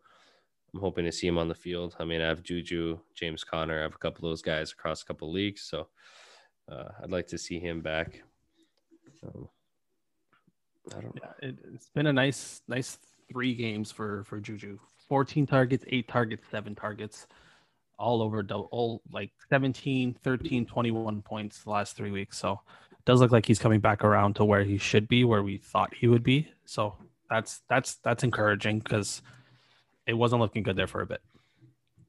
I'm 0.72 0.80
hoping 0.80 1.04
to 1.06 1.12
see 1.12 1.26
him 1.26 1.38
on 1.38 1.48
the 1.48 1.54
field. 1.54 1.96
I 1.98 2.04
mean, 2.04 2.20
I 2.20 2.28
have 2.28 2.44
Juju, 2.44 2.98
James 3.14 3.42
Conner. 3.42 3.80
I 3.80 3.82
have 3.82 3.96
a 3.96 3.98
couple 3.98 4.24
of 4.24 4.30
those 4.30 4.42
guys 4.42 4.70
across 4.70 5.02
a 5.02 5.06
couple 5.06 5.28
of 5.28 5.34
leagues. 5.34 5.62
So 5.62 5.88
uh, 6.70 6.90
I'd 7.02 7.10
like 7.10 7.26
to 7.28 7.38
see 7.38 7.58
him 7.58 7.80
back. 7.80 8.22
Um, 9.26 9.48
I 10.96 11.00
don't 11.00 11.14
know. 11.16 11.52
It's 11.74 11.90
been 11.90 12.06
a 12.06 12.12
nice, 12.12 12.62
nice 12.68 12.98
three 13.30 13.54
games 13.54 13.90
for 13.90 14.24
for 14.24 14.40
Juju. 14.40 14.78
14 15.08 15.46
targets, 15.46 15.84
eight 15.88 16.08
targets, 16.08 16.44
seven 16.50 16.74
targets, 16.74 17.26
all 18.02 18.20
over 18.20 18.44
all 18.70 19.00
like 19.10 19.30
17, 19.48 20.16
13, 20.22 20.66
21 20.66 21.22
points 21.22 21.62
the 21.62 21.70
last 21.70 21.96
three 21.96 22.10
weeks. 22.10 22.36
So 22.36 22.60
it 22.90 23.04
does 23.06 23.20
look 23.20 23.32
like 23.32 23.46
he's 23.46 23.58
coming 23.58 23.80
back 23.80 24.04
around 24.04 24.34
to 24.36 24.44
where 24.44 24.64
he 24.64 24.76
should 24.76 25.08
be, 25.08 25.24
where 25.24 25.42
we 25.42 25.58
thought 25.58 25.94
he 25.94 26.08
would 26.08 26.22
be. 26.22 26.52
So 26.64 26.96
that's 27.30 27.62
that's 27.68 27.94
that's 27.96 28.24
encouraging 28.24 28.80
because 28.80 29.22
it 30.06 30.14
wasn't 30.14 30.42
looking 30.42 30.62
good 30.62 30.76
there 30.76 30.86
for 30.86 31.00
a 31.00 31.06
bit. 31.06 31.22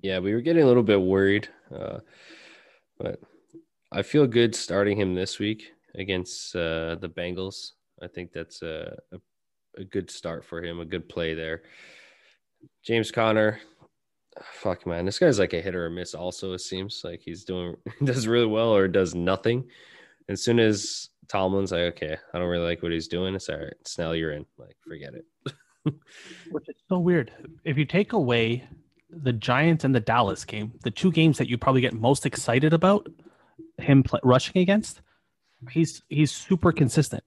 Yeah, 0.02 0.20
we 0.20 0.34
were 0.34 0.42
getting 0.42 0.64
a 0.64 0.68
little 0.68 0.84
bit 0.84 1.00
worried, 1.00 1.48
uh, 1.74 2.00
but 3.00 3.22
I 3.92 4.02
feel 4.02 4.28
good 4.28 4.54
starting 4.54 5.00
him 5.00 5.16
this 5.16 5.40
week 5.40 5.72
against 5.96 6.56
uh, 6.56 6.96
the 6.96 7.10
Bengals. 7.10 7.72
I 8.02 8.08
think 8.08 8.34
that's 8.34 8.62
a, 8.64 8.98
a, 9.14 9.20
a 9.78 9.84
good 9.86 10.10
start 10.10 10.44
for 10.44 10.62
him, 10.62 10.80
a 10.82 10.86
good 10.86 11.08
play 11.08 11.36
there. 11.36 11.62
James 12.84 13.12
Conner, 13.12 13.62
fuck 14.42 14.86
man, 14.86 15.06
this 15.06 15.20
guy's 15.20 15.40
like 15.40 15.54
a 15.54 15.62
hit 15.62 15.76
or 15.76 15.86
a 15.86 15.92
miss. 15.92 16.14
Also, 16.14 16.54
it 16.54 16.60
seems 16.60 17.02
like 17.04 17.22
he's 17.22 17.44
doing 17.44 17.76
does 18.04 18.28
really 18.28 18.46
well 18.46 18.74
or 18.74 18.88
does 18.88 19.14
nothing 19.16 19.66
as 20.30 20.44
soon 20.44 20.60
as 20.60 21.10
Tomlin's 21.28 21.72
like, 21.72 21.82
okay, 21.82 22.18
I 22.34 22.40
don't 22.40 22.48
really 22.48 22.66
like 22.66 22.84
what 22.84 22.92
he's 22.92 23.08
doing, 23.08 23.36
it's 23.36 23.50
all 23.50 23.58
right. 23.58 23.74
Snell, 23.86 24.16
you're 24.16 24.32
in. 24.32 24.46
Like, 24.58 24.76
forget 24.86 25.14
it. 25.14 25.26
Which 26.52 26.70
is 26.70 26.76
so 26.90 27.00
weird. 27.00 27.32
If 27.64 27.78
you 27.78 27.86
take 27.86 28.14
away 28.14 28.68
the 29.10 29.34
Giants 29.34 29.84
and 29.84 29.94
the 29.94 30.00
Dallas 30.00 30.46
game, 30.46 30.74
the 30.84 30.92
two 30.92 31.12
games 31.12 31.38
that 31.38 31.50
you 31.50 31.58
probably 31.58 31.82
get 31.82 31.94
most 31.94 32.26
excited 32.26 32.74
about 32.74 33.08
him 33.78 34.04
rushing 34.24 34.62
against, 34.62 35.02
he's 35.70 36.02
he's 36.10 36.32
super 36.32 36.72
consistent. 36.72 37.24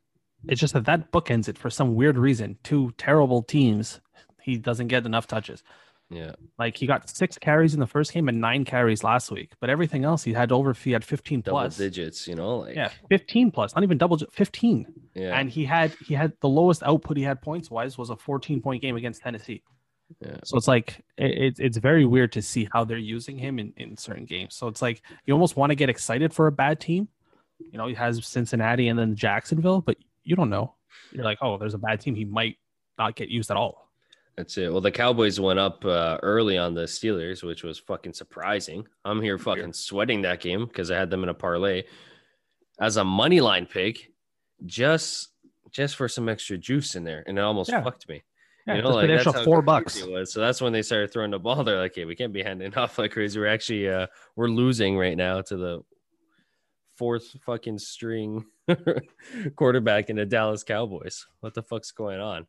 It's 0.49 0.61
just 0.61 0.75
that 0.75 0.87
that 0.87 1.13
bookends 1.13 1.49
it 1.49 1.59
for 1.59 1.71
some 1.71 1.95
weird 1.95 2.17
reason. 2.17 2.59
Two 2.63 2.93
terrible 2.99 3.43
teams, 3.43 4.01
he 4.43 4.57
doesn't 4.57 4.89
get 4.89 5.07
enough 5.07 5.27
touches. 5.27 5.63
Yeah. 6.09 6.33
Like 6.59 6.77
he 6.77 6.87
got 6.87 7.09
six 7.11 7.37
carries 7.37 7.75
in 7.75 7.81
the 7.81 7.87
first 7.87 8.13
game 8.13 8.29
and 8.29 8.41
nine 8.41 8.65
carries 8.65 9.03
last 9.03 9.31
week, 9.31 9.53
but 9.61 9.71
everything 9.71 10.05
else 10.05 10.23
he 10.23 10.33
had 10.33 10.53
over 10.53 10.73
he 10.73 10.93
had 10.93 11.05
15 11.05 11.41
double 11.41 11.59
plus 11.59 11.77
digits, 11.77 12.29
you 12.29 12.37
know, 12.37 12.59
like 12.59 12.77
yeah, 12.77 12.91
15 13.11 13.51
plus, 13.51 13.75
not 13.75 13.83
even 13.83 13.99
double 13.99 14.19
15. 14.19 14.87
yeah, 15.15 15.39
And 15.39 15.51
he 15.51 15.65
had 15.65 15.93
he 16.07 16.15
had 16.15 16.33
the 16.41 16.49
lowest 16.49 16.83
output 16.85 17.17
he 17.17 17.25
had 17.25 17.43
points 17.43 17.71
wise 17.71 17.99
was 17.99 18.11
a 18.11 18.17
14 18.17 18.63
point 18.63 18.83
game 18.83 18.97
against 18.97 19.23
Tennessee. 19.23 19.63
yeah, 20.21 20.37
So 20.45 20.57
it's 20.57 20.69
like 20.69 21.05
it, 21.17 21.33
it's 21.39 21.61
it's 21.61 21.79
very 21.79 22.05
weird 22.05 22.31
to 22.33 22.43
see 22.43 22.69
how 22.73 22.85
they're 22.85 22.99
using 22.99 23.37
him 23.37 23.59
in, 23.59 23.73
in 23.77 23.97
certain 23.97 24.27
games. 24.27 24.55
So 24.55 24.69
it's 24.69 24.83
like 24.83 25.03
you 25.25 25.35
almost 25.35 25.57
want 25.57 25.71
to 25.71 25.77
get 25.77 25.91
excited 25.91 26.33
for 26.33 26.47
a 26.47 26.53
bad 26.53 26.79
team. 26.81 27.09
You 27.59 27.79
know, 27.79 27.89
he 27.89 27.95
has 27.95 28.25
Cincinnati 28.25 28.87
and 28.89 28.99
then 28.99 29.17
Jacksonville, 29.17 29.81
but 29.81 29.97
you 30.23 30.37
don't 30.37 30.51
know. 30.51 30.75
You're 31.11 31.25
like, 31.25 31.39
oh, 31.41 31.59
there's 31.59 31.75
a 31.75 31.79
bad 31.79 32.01
team. 32.01 32.15
He 32.15 32.25
might 32.25 32.59
not 32.99 33.17
get 33.17 33.29
used 33.29 33.51
at 33.51 33.57
all. 33.57 33.86
That's 34.37 34.59
it. 34.59 34.71
Well, 34.71 34.83
the 34.83 34.91
Cowboys 34.91 35.41
went 35.41 35.59
up 35.59 35.83
uh, 35.85 36.19
early 36.23 36.59
on 36.59 36.75
the 36.75 36.83
Steelers, 36.83 37.43
which 37.43 37.63
was 37.65 37.79
fucking 37.79 38.13
surprising. 38.13 38.87
I'm 39.05 39.23
here 39.23 39.39
fucking 39.39 39.73
sweating 39.73 40.23
that 40.23 40.41
game 40.41 40.67
because 40.67 40.91
I 40.91 40.99
had 40.99 41.09
them 41.09 41.23
in 41.23 41.31
a 41.31 41.35
parlay 41.35 41.85
as 42.79 42.99
a 42.99 43.05
money 43.05 43.41
line 43.41 43.65
pick, 43.67 44.13
just 44.67 45.29
just 45.71 45.97
for 45.97 46.07
some 46.09 46.29
extra 46.29 46.57
juice 46.59 46.95
in 46.97 47.05
there, 47.05 47.25
and 47.27 47.39
it 47.39 47.41
almost 47.43 47.71
Yeah. 47.71 47.83
fucked 47.83 48.09
me. 48.09 48.23
Yeah, 48.67 48.77
you 48.77 48.83
know, 48.83 48.91
like 48.91 49.09
that's 49.09 49.25
how 49.25 49.45
four 49.45 49.63
bucks. 49.63 49.97
it 50.01 50.11
was. 50.11 50.33
So 50.33 50.41
that's 50.41 50.61
when 50.61 50.73
they 50.73 50.83
started 50.83 51.13
throwing 51.13 51.31
the 51.31 51.39
ball. 51.39 51.63
They're 51.65 51.79
like, 51.79 51.95
"Hey, 51.95 52.05
we 52.05 52.15
can't 52.17 52.33
be 52.33 52.43
handing 52.43 52.75
off 52.75 52.99
like 52.99 53.13
crazy. 53.13 53.39
We're 53.41 53.47
actually 53.47 53.89
uh 53.89 54.07
we're 54.35 54.49
losing 54.49 54.99
right 54.99 55.17
now 55.17 55.41
to 55.43 55.57
the 55.57 55.81
fourth 56.97 57.37
fucking 57.47 57.79
string 57.79 58.45
quarterback 59.57 60.11
in 60.11 60.17
the 60.17 60.27
Dallas 60.27 60.65
Cowboys. 60.65 61.27
What 61.41 61.55
the 61.55 61.63
fuck's 61.63 61.91
going 61.91 62.21
on?" 62.21 62.47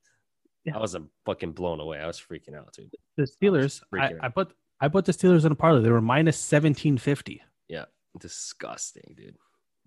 Yeah. 0.68 0.76
I 0.76 0.80
wasn't 0.80 1.10
fucking 1.26 1.54
blown 1.54 1.80
away. 1.80 1.98
I 2.00 2.06
was 2.08 2.20
freaking 2.20 2.54
out, 2.56 2.74
dude. 2.74 2.92
The 3.16 3.24
Steelers, 3.24 3.82
I, 3.94 3.96
freaking 3.96 4.18
I 4.22 4.30
put 4.30 4.54
I 4.82 4.88
put 4.90 5.06
the 5.06 5.12
Steelers 5.14 5.46
in 5.46 5.52
a 5.52 5.56
parlay. 5.56 5.82
They 5.82 5.90
were 5.90 6.02
minus 6.02 6.36
1750, 6.52 7.42
Yeah, 7.70 7.86
Disgusting, 8.20 9.16
dude. 9.18 9.36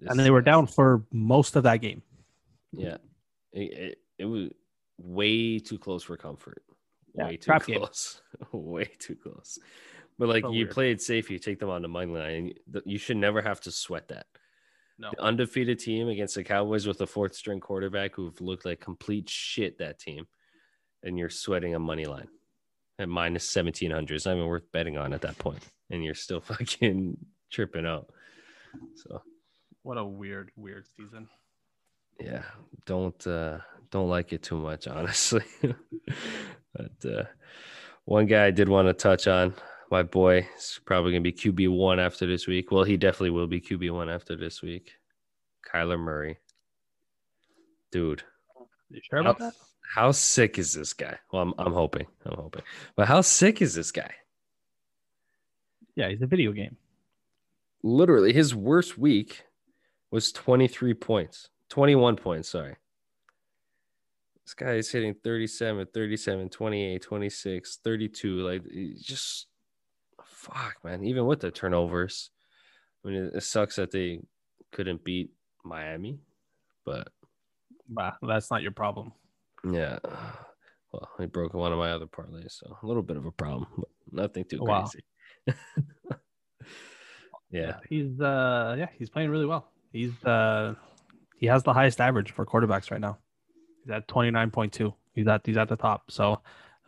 and 0.09 0.19
they 0.19 0.31
were 0.31 0.40
down 0.43 0.66
for 0.66 1.05
most 1.12 1.55
of 1.57 1.62
that 1.64 1.77
game. 1.83 2.03
Yeah, 2.73 2.97
it, 3.53 3.73
it, 3.73 3.99
it 4.19 4.25
was 4.25 4.49
way 4.99 5.59
too 5.59 5.79
close 5.79 6.03
for 6.03 6.16
comfort. 6.16 6.62
Yeah, 7.14 7.27
way 7.27 7.37
too 7.37 7.45
trap 7.45 7.66
game. 7.66 7.79
close. 7.81 8.23
way 8.53 8.88
too 8.99 9.16
close. 9.16 9.59
But 10.19 10.29
like 10.29 10.45
So 10.45 10.51
you 10.53 10.61
weird. 10.64 10.71
played 10.71 11.01
safe, 11.03 11.31
you 11.31 11.38
take 11.38 11.59
them 11.61 11.71
on 11.71 11.83
the 11.83 11.88
money 11.88 12.12
line. 12.12 12.53
You 12.85 12.99
should 12.99 13.16
never 13.16 13.40
have 13.43 13.61
to 13.62 13.71
sweat 13.71 14.09
that. 14.09 14.27
No, 14.99 15.11
The 15.16 15.23
undefeated 15.23 15.79
team 15.79 16.09
against 16.09 16.35
the 16.35 16.45
Cowboys 16.45 16.87
with 16.87 17.01
a 17.01 17.07
fourth 17.07 17.35
string 17.35 17.59
quarterback 17.61 18.14
who've 18.14 18.38
looked 18.40 18.64
like 18.66 18.81
complete 18.81 19.29
shit 19.31 19.79
that 19.79 19.99
team, 19.99 20.27
and 21.03 21.19
you're 21.19 21.31
sweating 21.31 21.75
a 21.75 21.79
money 21.79 22.05
line 22.07 22.29
at 22.99 23.09
minus 23.09 23.49
seventeen 23.49 23.91
hundred. 23.91 24.15
It's 24.17 24.27
not 24.27 24.37
even 24.37 24.47
worth 24.47 24.71
betting 24.73 24.97
on 24.99 25.13
at 25.13 25.23
that 25.23 25.39
point. 25.39 25.61
point, 25.61 25.69
and 25.91 26.05
you're 26.05 26.15
still 26.15 26.41
fucking 26.53 27.17
tripping 27.51 27.87
out. 27.87 28.09
So 28.97 29.23
what 29.83 29.99
a 29.99 30.05
weird, 30.05 30.51
weird 30.57 30.85
season. 30.97 31.29
yeah, 32.21 32.43
don't 32.87 33.27
uh 33.27 33.59
don't 33.91 34.09
like 34.09 34.33
it 34.33 34.43
too 34.43 34.59
much, 34.59 34.87
honestly. 34.87 35.45
but 36.75 37.11
uh 37.11 37.25
one 38.05 38.27
guy 38.27 38.47
I 38.47 38.51
did 38.51 38.69
want 38.69 38.89
to 38.89 38.95
touch 38.95 39.27
on, 39.29 39.55
my 39.91 40.03
boy 40.03 40.47
is 40.57 40.81
probably 40.85 41.13
gonna 41.13 41.23
be 41.23 41.33
QB 41.33 41.75
one 41.77 41.99
after 42.01 42.27
this 42.27 42.47
week. 42.47 42.71
Well, 42.71 42.85
he 42.85 42.97
definitely 42.97 43.31
will 43.31 43.47
be 43.47 43.61
QB 43.61 43.93
one 43.93 44.09
after 44.11 44.37
this 44.37 44.63
week. 44.63 44.93
Kyler 45.73 45.99
Murray. 45.99 46.39
Dude, 47.93 48.23
You 48.91 49.01
sure 49.09 49.19
about 49.21 49.39
that? 49.39 49.53
How 49.94 50.12
sick 50.12 50.59
is 50.59 50.72
this 50.72 50.92
guy? 50.92 51.18
Well, 51.33 51.42
I'm 51.42 51.55
I'm 51.59 51.72
hoping. 51.72 52.07
I'm 52.24 52.37
hoping. 52.37 52.62
But 52.96 53.09
how 53.09 53.20
sick 53.20 53.61
is 53.61 53.74
this 53.74 53.90
guy? 53.90 54.12
Yeah, 55.96 56.09
he's 56.09 56.22
a 56.22 56.26
video 56.26 56.53
game. 56.53 56.76
Literally, 57.83 58.33
his 58.33 58.55
worst 58.55 58.96
week 58.96 59.44
was 60.11 60.33
23 60.33 60.94
points. 60.94 61.48
21 61.70 62.16
points, 62.16 62.48
sorry. 62.48 62.76
This 64.44 64.55
guy 64.55 64.72
is 64.72 64.90
hitting 64.90 65.14
37, 65.22 65.87
37, 65.92 66.48
28, 66.48 67.03
26, 67.03 67.79
32. 67.83 68.37
Like, 68.40 68.62
just 69.00 69.46
fuck, 70.24 70.76
man. 70.85 71.05
Even 71.05 71.26
with 71.26 71.40
the 71.40 71.50
turnovers, 71.50 72.31
I 73.05 73.09
mean, 73.09 73.31
it, 73.35 73.42
sucks 73.42 73.76
that 73.76 73.90
they 73.90 74.20
couldn't 74.72 75.05
beat 75.05 75.31
Miami, 75.64 76.18
but 76.85 77.09
Bah, 77.88 78.12
that's 78.22 78.50
not 78.50 78.62
your 78.62 78.72
problem. 78.72 79.12
Yeah. 79.64 79.99
Well, 80.92 81.09
he 81.18 81.27
broke 81.27 81.55
one 81.55 81.73
of 81.73 81.79
my 81.79 81.92
other 81.92 82.07
parlays, 82.07 82.53
so 82.59 82.77
a 82.83 82.87
little 82.87 83.03
bit 83.03 83.16
of 83.16 83.25
a 83.27 83.31
problem, 83.31 83.66
but 83.77 83.88
nothing 84.11 84.44
too 84.44 84.59
Wow. 84.61 84.87
crazy. 84.87 85.05
yeah, 87.51 87.77
he's 87.88 88.20
uh, 88.20 88.77
yeah, 88.79 88.88
he's 88.99 89.11
playing 89.11 89.31
really 89.31 89.46
well. 89.46 89.70
He's 89.92 90.12
uh, 90.25 90.75
he 91.37 91.46
has 91.46 91.62
the 91.62 91.73
highest 91.73 92.01
average 92.01 92.33
for 92.33 92.44
quarterbacks 92.46 92.90
right 92.90 93.01
now. 93.01 93.18
He's 93.85 93.92
at 93.92 94.09
twenty 94.09 94.31
nine 94.31 94.51
point 94.51 94.73
two. 94.73 94.94
He's 95.14 95.27
at 95.27 95.42
he's 95.44 95.57
at 95.57 95.68
the 95.68 95.77
top. 95.77 96.11
So 96.11 96.40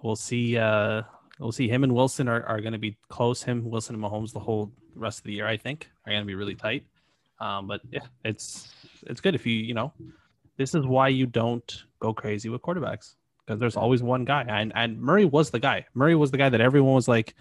we'll 0.02 0.16
see. 0.16 0.56
Uh, 0.56 1.02
we'll 1.38 1.52
see. 1.52 1.68
Him 1.68 1.85
and 1.85 1.94
Wilson 1.94 2.28
are, 2.28 2.42
are 2.44 2.61
going 2.61 2.72
to 2.72 2.78
be 2.78 2.96
close. 3.08 3.42
Him, 3.42 3.68
Wilson, 3.68 3.94
and 3.96 4.04
Mahomes 4.04 4.32
the 4.32 4.40
whole 4.40 4.72
rest 4.94 5.18
of 5.20 5.24
the 5.24 5.32
year. 5.32 5.46
I 5.46 5.56
think 5.56 5.90
are 6.06 6.11
going 6.12 6.22
to 6.22 6.26
be 6.26 6.35
really 6.35 6.54
tight. 6.54 6.85
Um, 7.40 7.66
but 7.66 7.80
yeah, 7.90 8.06
it's 8.24 8.68
it's 9.06 9.20
good 9.20 9.35
if 9.35 9.46
you 9.46 9.54
you 9.54 9.74
know. 9.74 9.92
This 10.56 10.74
is 10.74 10.86
why 10.86 11.08
you 11.08 11.26
don't 11.26 11.84
go 11.98 12.12
crazy 12.12 12.48
with 12.48 12.62
quarterbacks 12.62 13.14
because 13.46 13.58
there's 13.58 13.76
always 13.76 14.02
one 14.02 14.24
guy, 14.24 14.44
and 14.48 14.72
and 14.74 15.00
Murray 15.00 15.24
was 15.24 15.50
the 15.50 15.58
guy. 15.58 15.86
Murray 15.94 16.14
was 16.14 16.30
the 16.30 16.38
guy 16.38 16.48
that 16.48 16.60
everyone 16.60 16.94
was 16.94 17.08
like, 17.08 17.34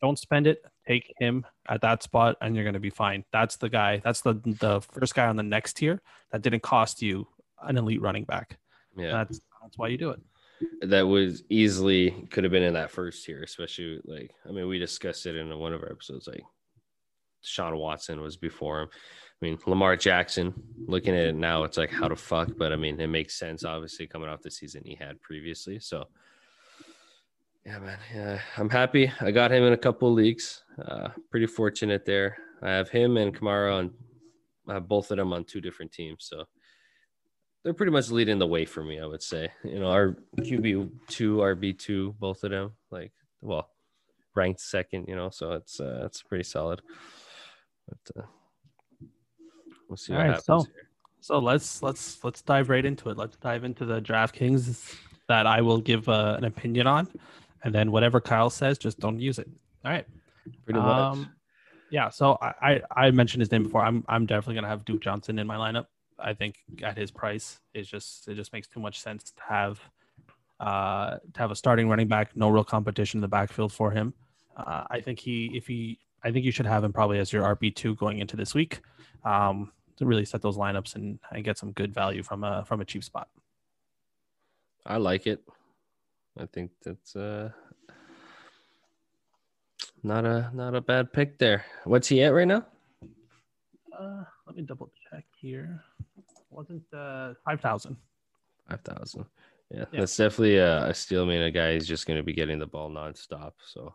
don't 0.00 0.18
spend 0.18 0.46
it. 0.46 0.64
Take 0.86 1.12
him 1.18 1.44
at 1.68 1.82
that 1.82 2.02
spot, 2.02 2.36
and 2.40 2.54
you're 2.54 2.64
going 2.64 2.74
to 2.74 2.80
be 2.80 2.90
fine. 2.90 3.24
That's 3.32 3.56
the 3.56 3.68
guy. 3.68 4.00
That's 4.04 4.22
the 4.22 4.34
the 4.34 4.80
first 4.80 5.14
guy 5.14 5.26
on 5.26 5.36
the 5.36 5.42
next 5.42 5.74
tier 5.74 6.00
that 6.32 6.42
didn't 6.42 6.62
cost 6.62 7.02
you 7.02 7.26
an 7.62 7.76
elite 7.76 8.00
running 8.00 8.24
back. 8.24 8.58
yeah. 8.96 9.12
That's 9.12 9.40
that's 9.62 9.76
why 9.76 9.88
you 9.88 9.98
do 9.98 10.10
it. 10.10 10.20
that 10.90 11.02
was 11.02 11.42
easily 11.48 12.10
could 12.30 12.44
have 12.44 12.52
been 12.52 12.62
in 12.62 12.74
that 12.74 12.90
first 12.90 13.24
tier, 13.24 13.42
especially 13.42 14.00
like 14.04 14.32
I 14.48 14.52
mean, 14.52 14.68
we 14.68 14.78
discussed 14.78 15.26
it 15.26 15.36
in 15.36 15.56
one 15.58 15.72
of 15.72 15.82
our 15.82 15.90
episodes. 15.90 16.26
Like 16.26 16.44
Sean 17.42 17.76
Watson 17.76 18.20
was 18.20 18.36
before 18.36 18.82
him. 18.82 18.88
I 19.40 19.46
mean, 19.46 19.58
Lamar 19.66 19.96
Jackson. 19.96 20.54
Looking 20.86 21.14
at 21.14 21.26
it 21.26 21.34
now, 21.34 21.64
it's 21.64 21.78
like 21.78 21.90
how 21.90 22.08
the 22.08 22.16
fuck, 22.16 22.50
but 22.58 22.72
I 22.72 22.76
mean, 22.76 23.00
it 23.00 23.06
makes 23.06 23.38
sense. 23.38 23.64
Obviously, 23.64 24.06
coming 24.06 24.28
off 24.28 24.42
the 24.42 24.50
season 24.50 24.82
he 24.84 24.94
had 24.94 25.20
previously, 25.22 25.78
so 25.78 26.06
yeah, 27.64 27.78
man. 27.78 27.98
Yeah, 28.14 28.40
I'm 28.56 28.70
happy. 28.70 29.12
I 29.20 29.30
got 29.30 29.52
him 29.52 29.64
in 29.64 29.72
a 29.72 29.78
couple 29.78 30.08
of 30.08 30.14
leagues. 30.14 30.62
Uh, 30.82 31.08
pretty 31.30 31.46
fortunate 31.46 32.04
there. 32.04 32.36
I 32.62 32.70
have 32.70 32.88
him 32.88 33.16
and 33.16 33.34
Kamara 33.34 33.78
on. 33.78 33.92
I 34.68 34.74
have 34.74 34.88
both 34.88 35.10
of 35.10 35.18
them 35.18 35.32
on 35.32 35.44
two 35.44 35.60
different 35.60 35.92
teams, 35.92 36.26
so 36.28 36.44
they're 37.62 37.74
pretty 37.74 37.92
much 37.92 38.10
leading 38.10 38.38
the 38.38 38.46
way 38.46 38.64
for 38.64 38.82
me. 38.82 38.98
I 38.98 39.06
would 39.06 39.22
say, 39.22 39.50
you 39.64 39.78
know, 39.78 39.90
our 39.90 40.16
QB 40.38 40.90
two, 41.08 41.36
RB 41.36 41.78
two, 41.78 42.14
both 42.18 42.44
of 42.44 42.50
them, 42.50 42.72
like 42.90 43.12
well, 43.40 43.68
ranked 44.34 44.60
second. 44.60 45.06
You 45.08 45.16
know, 45.16 45.30
so 45.30 45.52
it's 45.52 45.80
uh, 45.80 46.02
it's 46.06 46.22
pretty 46.22 46.44
solid. 46.44 46.80
But 47.88 48.22
uh, 48.22 48.26
we'll 49.90 49.96
see 49.96 50.12
what 50.12 50.20
All 50.20 50.22
right, 50.28 50.30
happens. 50.30 50.44
so- 50.46 50.62
here. 50.62 50.86
So 51.22 51.38
let's 51.38 51.82
let's 51.82 52.24
let's 52.24 52.40
dive 52.40 52.70
right 52.70 52.82
into 52.82 53.10
it. 53.10 53.18
Let's 53.18 53.36
dive 53.36 53.62
into 53.64 53.84
the 53.84 54.00
DraftKings 54.00 54.96
that 55.28 55.46
I 55.46 55.60
will 55.60 55.78
give 55.78 56.08
uh, 56.08 56.36
an 56.38 56.44
opinion 56.44 56.86
on, 56.86 57.08
and 57.62 57.74
then 57.74 57.92
whatever 57.92 58.22
Kyle 58.22 58.48
says, 58.48 58.78
just 58.78 58.98
don't 58.98 59.20
use 59.20 59.38
it. 59.38 59.46
All 59.84 59.92
right. 59.92 60.06
Pretty 60.64 60.80
much. 60.80 60.88
Um, 61.16 61.30
yeah, 61.90 62.08
so 62.08 62.38
I, 62.40 62.54
I 62.62 62.82
I 63.08 63.10
mentioned 63.10 63.42
his 63.42 63.52
name 63.52 63.64
before. 63.64 63.82
I'm 63.84 64.02
I'm 64.08 64.24
definitely 64.24 64.54
gonna 64.54 64.68
have 64.68 64.86
Duke 64.86 65.02
Johnson 65.02 65.38
in 65.38 65.46
my 65.46 65.56
lineup. 65.56 65.86
I 66.18 66.32
think 66.32 66.54
at 66.82 66.96
his 66.96 67.10
price, 67.10 67.60
it's 67.74 67.86
just 67.88 68.26
it 68.26 68.34
just 68.36 68.54
makes 68.54 68.66
too 68.66 68.80
much 68.80 68.98
sense 68.98 69.24
to 69.24 69.42
have 69.46 69.78
uh 70.58 71.18
to 71.34 71.38
have 71.38 71.50
a 71.50 71.56
starting 71.56 71.90
running 71.90 72.08
back, 72.08 72.34
no 72.34 72.48
real 72.48 72.64
competition 72.64 73.18
in 73.18 73.22
the 73.22 73.28
backfield 73.28 73.74
for 73.74 73.90
him. 73.90 74.14
Uh, 74.56 74.84
I 74.90 75.00
think 75.02 75.18
he 75.18 75.50
if 75.54 75.66
he 75.66 75.98
I 76.24 76.30
think 76.30 76.46
you 76.46 76.50
should 76.50 76.66
have 76.66 76.82
him 76.82 76.94
probably 76.94 77.18
as 77.18 77.30
your 77.30 77.44
RB 77.54 77.74
two 77.74 77.94
going 77.96 78.20
into 78.20 78.36
this 78.36 78.54
week, 78.54 78.80
um, 79.24 79.70
to 80.00 80.06
really 80.06 80.24
set 80.24 80.40
those 80.42 80.56
lineups 80.56 80.96
and, 80.96 81.18
and 81.30 81.44
get 81.44 81.58
some 81.58 81.72
good 81.72 81.92
value 81.94 82.22
from 82.22 82.42
a 82.42 82.64
from 82.64 82.80
a 82.80 82.84
cheap 82.84 83.04
spot. 83.04 83.28
I 84.84 84.96
like 84.96 85.26
it. 85.26 85.40
I 86.38 86.46
think 86.46 86.70
that's 86.82 87.14
uh 87.14 87.50
not 90.02 90.24
a 90.24 90.50
not 90.54 90.74
a 90.74 90.80
bad 90.80 91.12
pick 91.12 91.38
there. 91.38 91.64
What's 91.84 92.08
he 92.08 92.22
at 92.22 92.32
right 92.32 92.48
now? 92.48 92.64
Uh, 93.96 94.24
let 94.46 94.56
me 94.56 94.62
double 94.62 94.90
check 95.10 95.24
here. 95.38 95.82
Wasn't 96.50 96.82
uh 96.94 97.34
five 97.44 97.60
thousand? 97.60 97.96
Five 98.68 98.80
thousand. 98.80 99.26
Yeah, 99.70 99.84
Yeah. 99.92 100.00
that's 100.00 100.16
definitely 100.16 100.56
a, 100.56 100.86
a 100.88 100.94
steal. 100.94 101.24
I 101.24 101.28
mean, 101.28 101.42
a 101.42 101.50
guy 101.50 101.72
is 101.72 101.86
just 101.86 102.06
going 102.06 102.16
to 102.16 102.22
be 102.24 102.32
getting 102.32 102.58
the 102.58 102.66
ball 102.66 102.90
nonstop. 102.90 103.52
So 103.66 103.94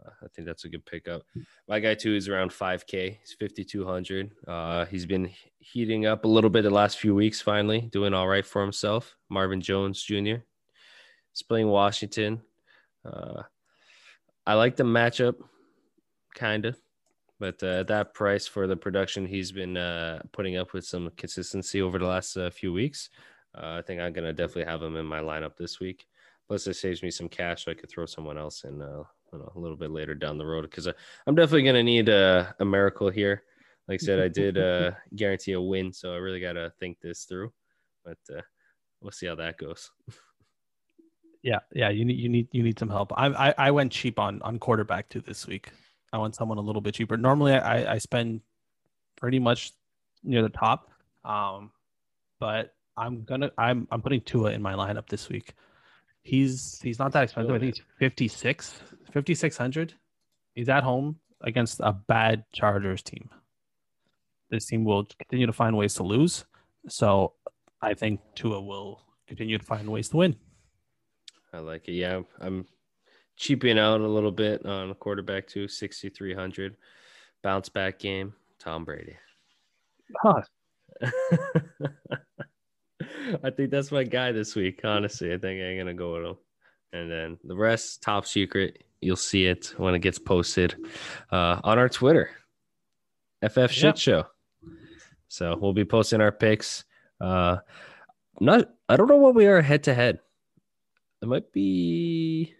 uh, 0.00 0.10
I 0.22 0.26
think 0.28 0.46
that's 0.46 0.64
a 0.64 0.68
good 0.68 0.84
pickup. 0.84 1.22
My 1.68 1.80
guy 1.80 1.94
too 1.94 2.14
is 2.14 2.28
around 2.28 2.52
five 2.52 2.86
k. 2.86 3.18
He's 3.20 3.34
fifty 3.38 3.64
two 3.64 3.84
hundred. 3.84 4.32
Uh, 4.46 4.84
he's 4.86 5.06
been 5.06 5.30
heating 5.58 6.06
up 6.06 6.24
a 6.24 6.28
little 6.28 6.50
bit 6.50 6.62
the 6.62 6.70
last 6.70 6.98
few 6.98 7.14
weeks. 7.14 7.40
Finally, 7.40 7.88
doing 7.92 8.14
all 8.14 8.28
right 8.28 8.46
for 8.46 8.62
himself. 8.62 9.16
Marvin 9.28 9.60
Jones 9.60 10.02
Jr. 10.02 10.42
He's 11.32 11.42
playing 11.46 11.68
Washington. 11.68 12.42
Uh, 13.04 13.42
I 14.46 14.54
like 14.54 14.76
the 14.76 14.84
matchup, 14.84 15.36
kind 16.34 16.66
of, 16.66 16.76
but 17.38 17.62
uh, 17.62 17.80
at 17.80 17.88
that 17.88 18.14
price 18.14 18.46
for 18.46 18.66
the 18.66 18.76
production 18.76 19.24
he's 19.26 19.52
been 19.52 19.76
uh, 19.76 20.22
putting 20.32 20.56
up 20.56 20.72
with 20.72 20.84
some 20.84 21.10
consistency 21.16 21.80
over 21.80 21.98
the 21.98 22.06
last 22.06 22.36
uh, 22.36 22.50
few 22.50 22.72
weeks, 22.72 23.08
uh, 23.56 23.78
I 23.78 23.82
think 23.82 24.00
I'm 24.00 24.12
gonna 24.12 24.32
definitely 24.32 24.70
have 24.70 24.82
him 24.82 24.96
in 24.96 25.06
my 25.06 25.20
lineup 25.20 25.56
this 25.56 25.80
week. 25.80 26.06
Plus, 26.48 26.66
it 26.66 26.74
saves 26.74 27.02
me 27.02 27.10
some 27.10 27.28
cash, 27.28 27.64
so 27.64 27.70
I 27.70 27.74
could 27.74 27.88
throw 27.88 28.04
someone 28.04 28.36
else 28.36 28.64
in 28.64 28.82
uh, 28.82 29.04
a 29.32 29.58
little 29.58 29.76
bit 29.76 29.90
later 29.90 30.14
down 30.14 30.38
the 30.38 30.46
road 30.46 30.62
because 30.62 30.86
I'm 30.86 31.34
definitely 31.34 31.64
gonna 31.64 31.82
need 31.82 32.08
a, 32.08 32.54
a 32.60 32.64
miracle 32.64 33.10
here. 33.10 33.42
Like 33.88 34.02
I 34.02 34.04
said, 34.04 34.20
I 34.20 34.28
did 34.28 34.58
uh, 34.58 34.92
guarantee 35.16 35.52
a 35.52 35.60
win, 35.60 35.92
so 35.92 36.12
I 36.12 36.16
really 36.16 36.40
gotta 36.40 36.72
think 36.78 37.00
this 37.00 37.24
through. 37.24 37.52
But 38.04 38.18
uh, 38.34 38.42
we'll 39.00 39.12
see 39.12 39.26
how 39.26 39.34
that 39.36 39.58
goes. 39.58 39.90
Yeah, 41.42 41.58
yeah, 41.74 41.88
you 41.88 42.04
need 42.04 42.18
you 42.18 42.28
need 42.28 42.48
you 42.52 42.62
need 42.62 42.78
some 42.78 42.90
help. 42.90 43.12
I 43.16 43.26
I, 43.26 43.54
I 43.58 43.70
went 43.70 43.92
cheap 43.92 44.18
on 44.18 44.40
on 44.42 44.58
quarterback 44.58 45.08
too 45.08 45.20
this 45.20 45.46
week. 45.46 45.70
I 46.12 46.18
want 46.18 46.36
someone 46.36 46.58
a 46.58 46.62
little 46.62 46.82
bit 46.82 46.94
cheaper. 46.94 47.16
Normally, 47.16 47.54
I 47.54 47.94
I 47.94 47.98
spend 47.98 48.42
pretty 49.16 49.38
much 49.38 49.72
near 50.22 50.42
the 50.42 50.50
top, 50.50 50.90
um, 51.24 51.72
but 52.38 52.74
I'm 52.96 53.24
gonna 53.24 53.50
I'm 53.58 53.88
I'm 53.90 54.02
putting 54.02 54.20
Tua 54.20 54.52
in 54.52 54.62
my 54.62 54.74
lineup 54.74 55.08
this 55.08 55.28
week. 55.28 55.54
He's 56.22 56.80
he's 56.82 56.98
not 56.98 57.12
that 57.12 57.24
expensive. 57.24 57.54
I 57.54 57.58
think 57.58 57.76
he's 57.76 57.84
56, 57.98 58.80
5600. 59.12 59.94
He's 60.54 60.68
at 60.68 60.84
home 60.84 61.18
against 61.40 61.80
a 61.80 61.92
bad 61.92 62.44
Chargers 62.52 63.02
team. 63.02 63.28
This 64.50 64.66
team 64.66 64.84
will 64.84 65.06
continue 65.18 65.46
to 65.46 65.52
find 65.52 65.76
ways 65.76 65.94
to 65.94 66.02
lose. 66.02 66.44
So 66.88 67.32
I 67.80 67.94
think 67.94 68.20
Tua 68.34 68.60
will 68.60 69.02
continue 69.26 69.58
to 69.58 69.64
find 69.64 69.88
ways 69.88 70.10
to 70.10 70.18
win. 70.18 70.36
I 71.52 71.58
like 71.58 71.88
it. 71.88 71.92
Yeah, 71.92 72.20
I'm 72.40 72.66
cheaping 73.36 73.78
out 73.78 74.00
a 74.00 74.06
little 74.06 74.30
bit 74.30 74.64
on 74.64 74.90
a 74.90 74.94
quarterback 74.94 75.46
too, 75.46 75.68
6,300. 75.68 76.76
Bounce 77.42 77.68
back 77.68 77.98
game, 77.98 78.34
Tom 78.58 78.84
Brady. 78.84 79.16
Huh. 80.22 80.42
I 83.42 83.50
think 83.50 83.70
that's 83.70 83.92
my 83.92 84.04
guy 84.04 84.32
this 84.32 84.54
week. 84.54 84.80
Honestly, 84.84 85.32
I 85.32 85.38
think 85.38 85.62
I'm 85.62 85.78
gonna 85.78 85.94
go 85.94 86.14
with 86.14 86.24
him. 86.24 86.36
And 86.92 87.10
then 87.10 87.38
the 87.44 87.56
rest, 87.56 88.02
top 88.02 88.26
secret. 88.26 88.84
You'll 89.00 89.16
see 89.16 89.46
it 89.46 89.74
when 89.78 89.94
it 89.94 90.00
gets 90.00 90.18
posted 90.18 90.76
uh, 91.30 91.60
on 91.64 91.78
our 91.78 91.88
Twitter, 91.88 92.30
FF 93.42 93.70
Shit 93.70 93.82
yep. 93.82 93.98
Show. 93.98 94.26
So 95.28 95.58
we'll 95.60 95.72
be 95.72 95.84
posting 95.84 96.20
our 96.20 96.30
picks. 96.30 96.84
Uh, 97.20 97.58
not, 98.38 98.68
I 98.88 98.96
don't 98.96 99.08
know 99.08 99.16
what 99.16 99.34
we 99.34 99.46
are 99.46 99.60
head 99.60 99.84
to 99.84 99.94
head. 99.94 100.20
It 101.20 101.26
might 101.26 101.52
be. 101.52 102.54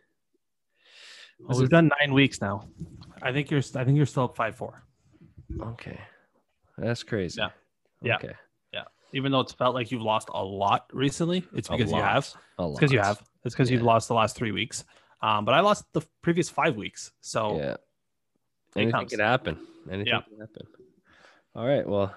Well, 1.38 1.58
we've 1.58 1.66
it? 1.66 1.70
done 1.70 1.90
nine 2.00 2.12
weeks 2.12 2.40
now. 2.40 2.68
I 3.20 3.32
think 3.32 3.50
you're. 3.50 3.62
I 3.76 3.85
think 3.85 3.96
you're 3.96 4.06
still 4.06 4.24
up 4.24 4.37
five 4.37 4.56
four. 4.56 4.82
Okay, 5.61 6.00
that's 6.78 7.02
crazy. 7.02 7.40
Yeah. 7.40 7.50
Yeah. 8.02 8.16
Okay 8.16 8.35
even 9.12 9.33
though 9.33 9.40
it's 9.40 9.53
felt 9.53 9.75
like 9.75 9.90
you've 9.90 10.03
lost 10.03 10.29
a 10.33 10.42
lot 10.42 10.88
recently, 10.92 11.44
it's 11.55 11.68
because 11.68 11.90
you 11.90 11.98
have. 11.98 12.35
It's 12.59 12.75
because 12.75 12.92
you 12.92 13.01
have. 13.01 13.22
It's 13.44 13.55
because 13.55 13.70
yeah. 13.70 13.77
you've 13.77 13.85
lost 13.85 14.09
the 14.09 14.14
last 14.14 14.37
three 14.37 14.53
weeks. 14.53 14.85
Um, 15.20 15.44
but 15.44 15.55
I 15.55 15.61
lost 15.61 15.85
the 15.92 16.03
previous 16.22 16.48
five 16.48 16.77
weeks. 16.77 17.12
So 17.20 17.59
yeah, 17.59 17.77
anything 18.77 18.92
comes. 18.92 19.11
could 19.11 19.20
happen. 19.20 19.59
Anything 19.88 20.07
yeah. 20.07 20.20
can 20.22 20.40
happen. 20.40 20.66
All 21.55 21.66
right. 21.66 21.87
Well, 21.87 22.14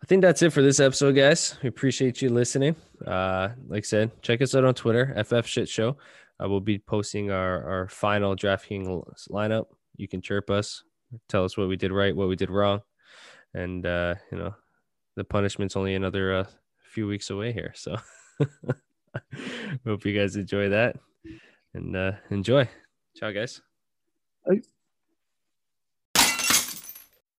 I 0.00 0.06
think 0.06 0.22
that's 0.22 0.40
it 0.42 0.52
for 0.52 0.62
this 0.62 0.78
episode, 0.78 1.16
guys. 1.16 1.56
We 1.62 1.68
appreciate 1.68 2.22
you 2.22 2.28
listening. 2.28 2.76
Uh, 3.04 3.48
like 3.66 3.82
I 3.82 3.86
said, 3.86 4.22
check 4.22 4.40
us 4.40 4.54
out 4.54 4.64
on 4.64 4.74
Twitter, 4.74 5.16
FF 5.24 5.46
Shit 5.46 5.68
Show. 5.68 5.96
I 6.38 6.46
will 6.46 6.60
be 6.60 6.78
posting 6.78 7.32
our, 7.32 7.64
our 7.64 7.88
final 7.88 8.36
DraftKings 8.36 9.28
lineup. 9.30 9.66
You 9.96 10.06
can 10.06 10.20
chirp 10.20 10.48
us, 10.48 10.84
tell 11.28 11.44
us 11.44 11.56
what 11.56 11.66
we 11.66 11.76
did 11.76 11.90
right, 11.90 12.14
what 12.14 12.28
we 12.28 12.36
did 12.36 12.50
wrong. 12.50 12.82
And, 13.52 13.84
uh, 13.84 14.14
you 14.30 14.38
know, 14.38 14.54
the 15.18 15.24
punishment's 15.24 15.76
only 15.76 15.94
another 15.94 16.32
uh, 16.32 16.44
few 16.92 17.06
weeks 17.06 17.28
away 17.30 17.52
here. 17.52 17.72
So 17.74 17.96
hope 19.84 20.06
you 20.06 20.18
guys 20.18 20.36
enjoy 20.36 20.68
that 20.70 20.96
and 21.74 21.94
uh, 21.96 22.12
enjoy. 22.30 22.68
Ciao, 23.16 23.32
guys. 23.32 23.60
Bye. 24.46 24.62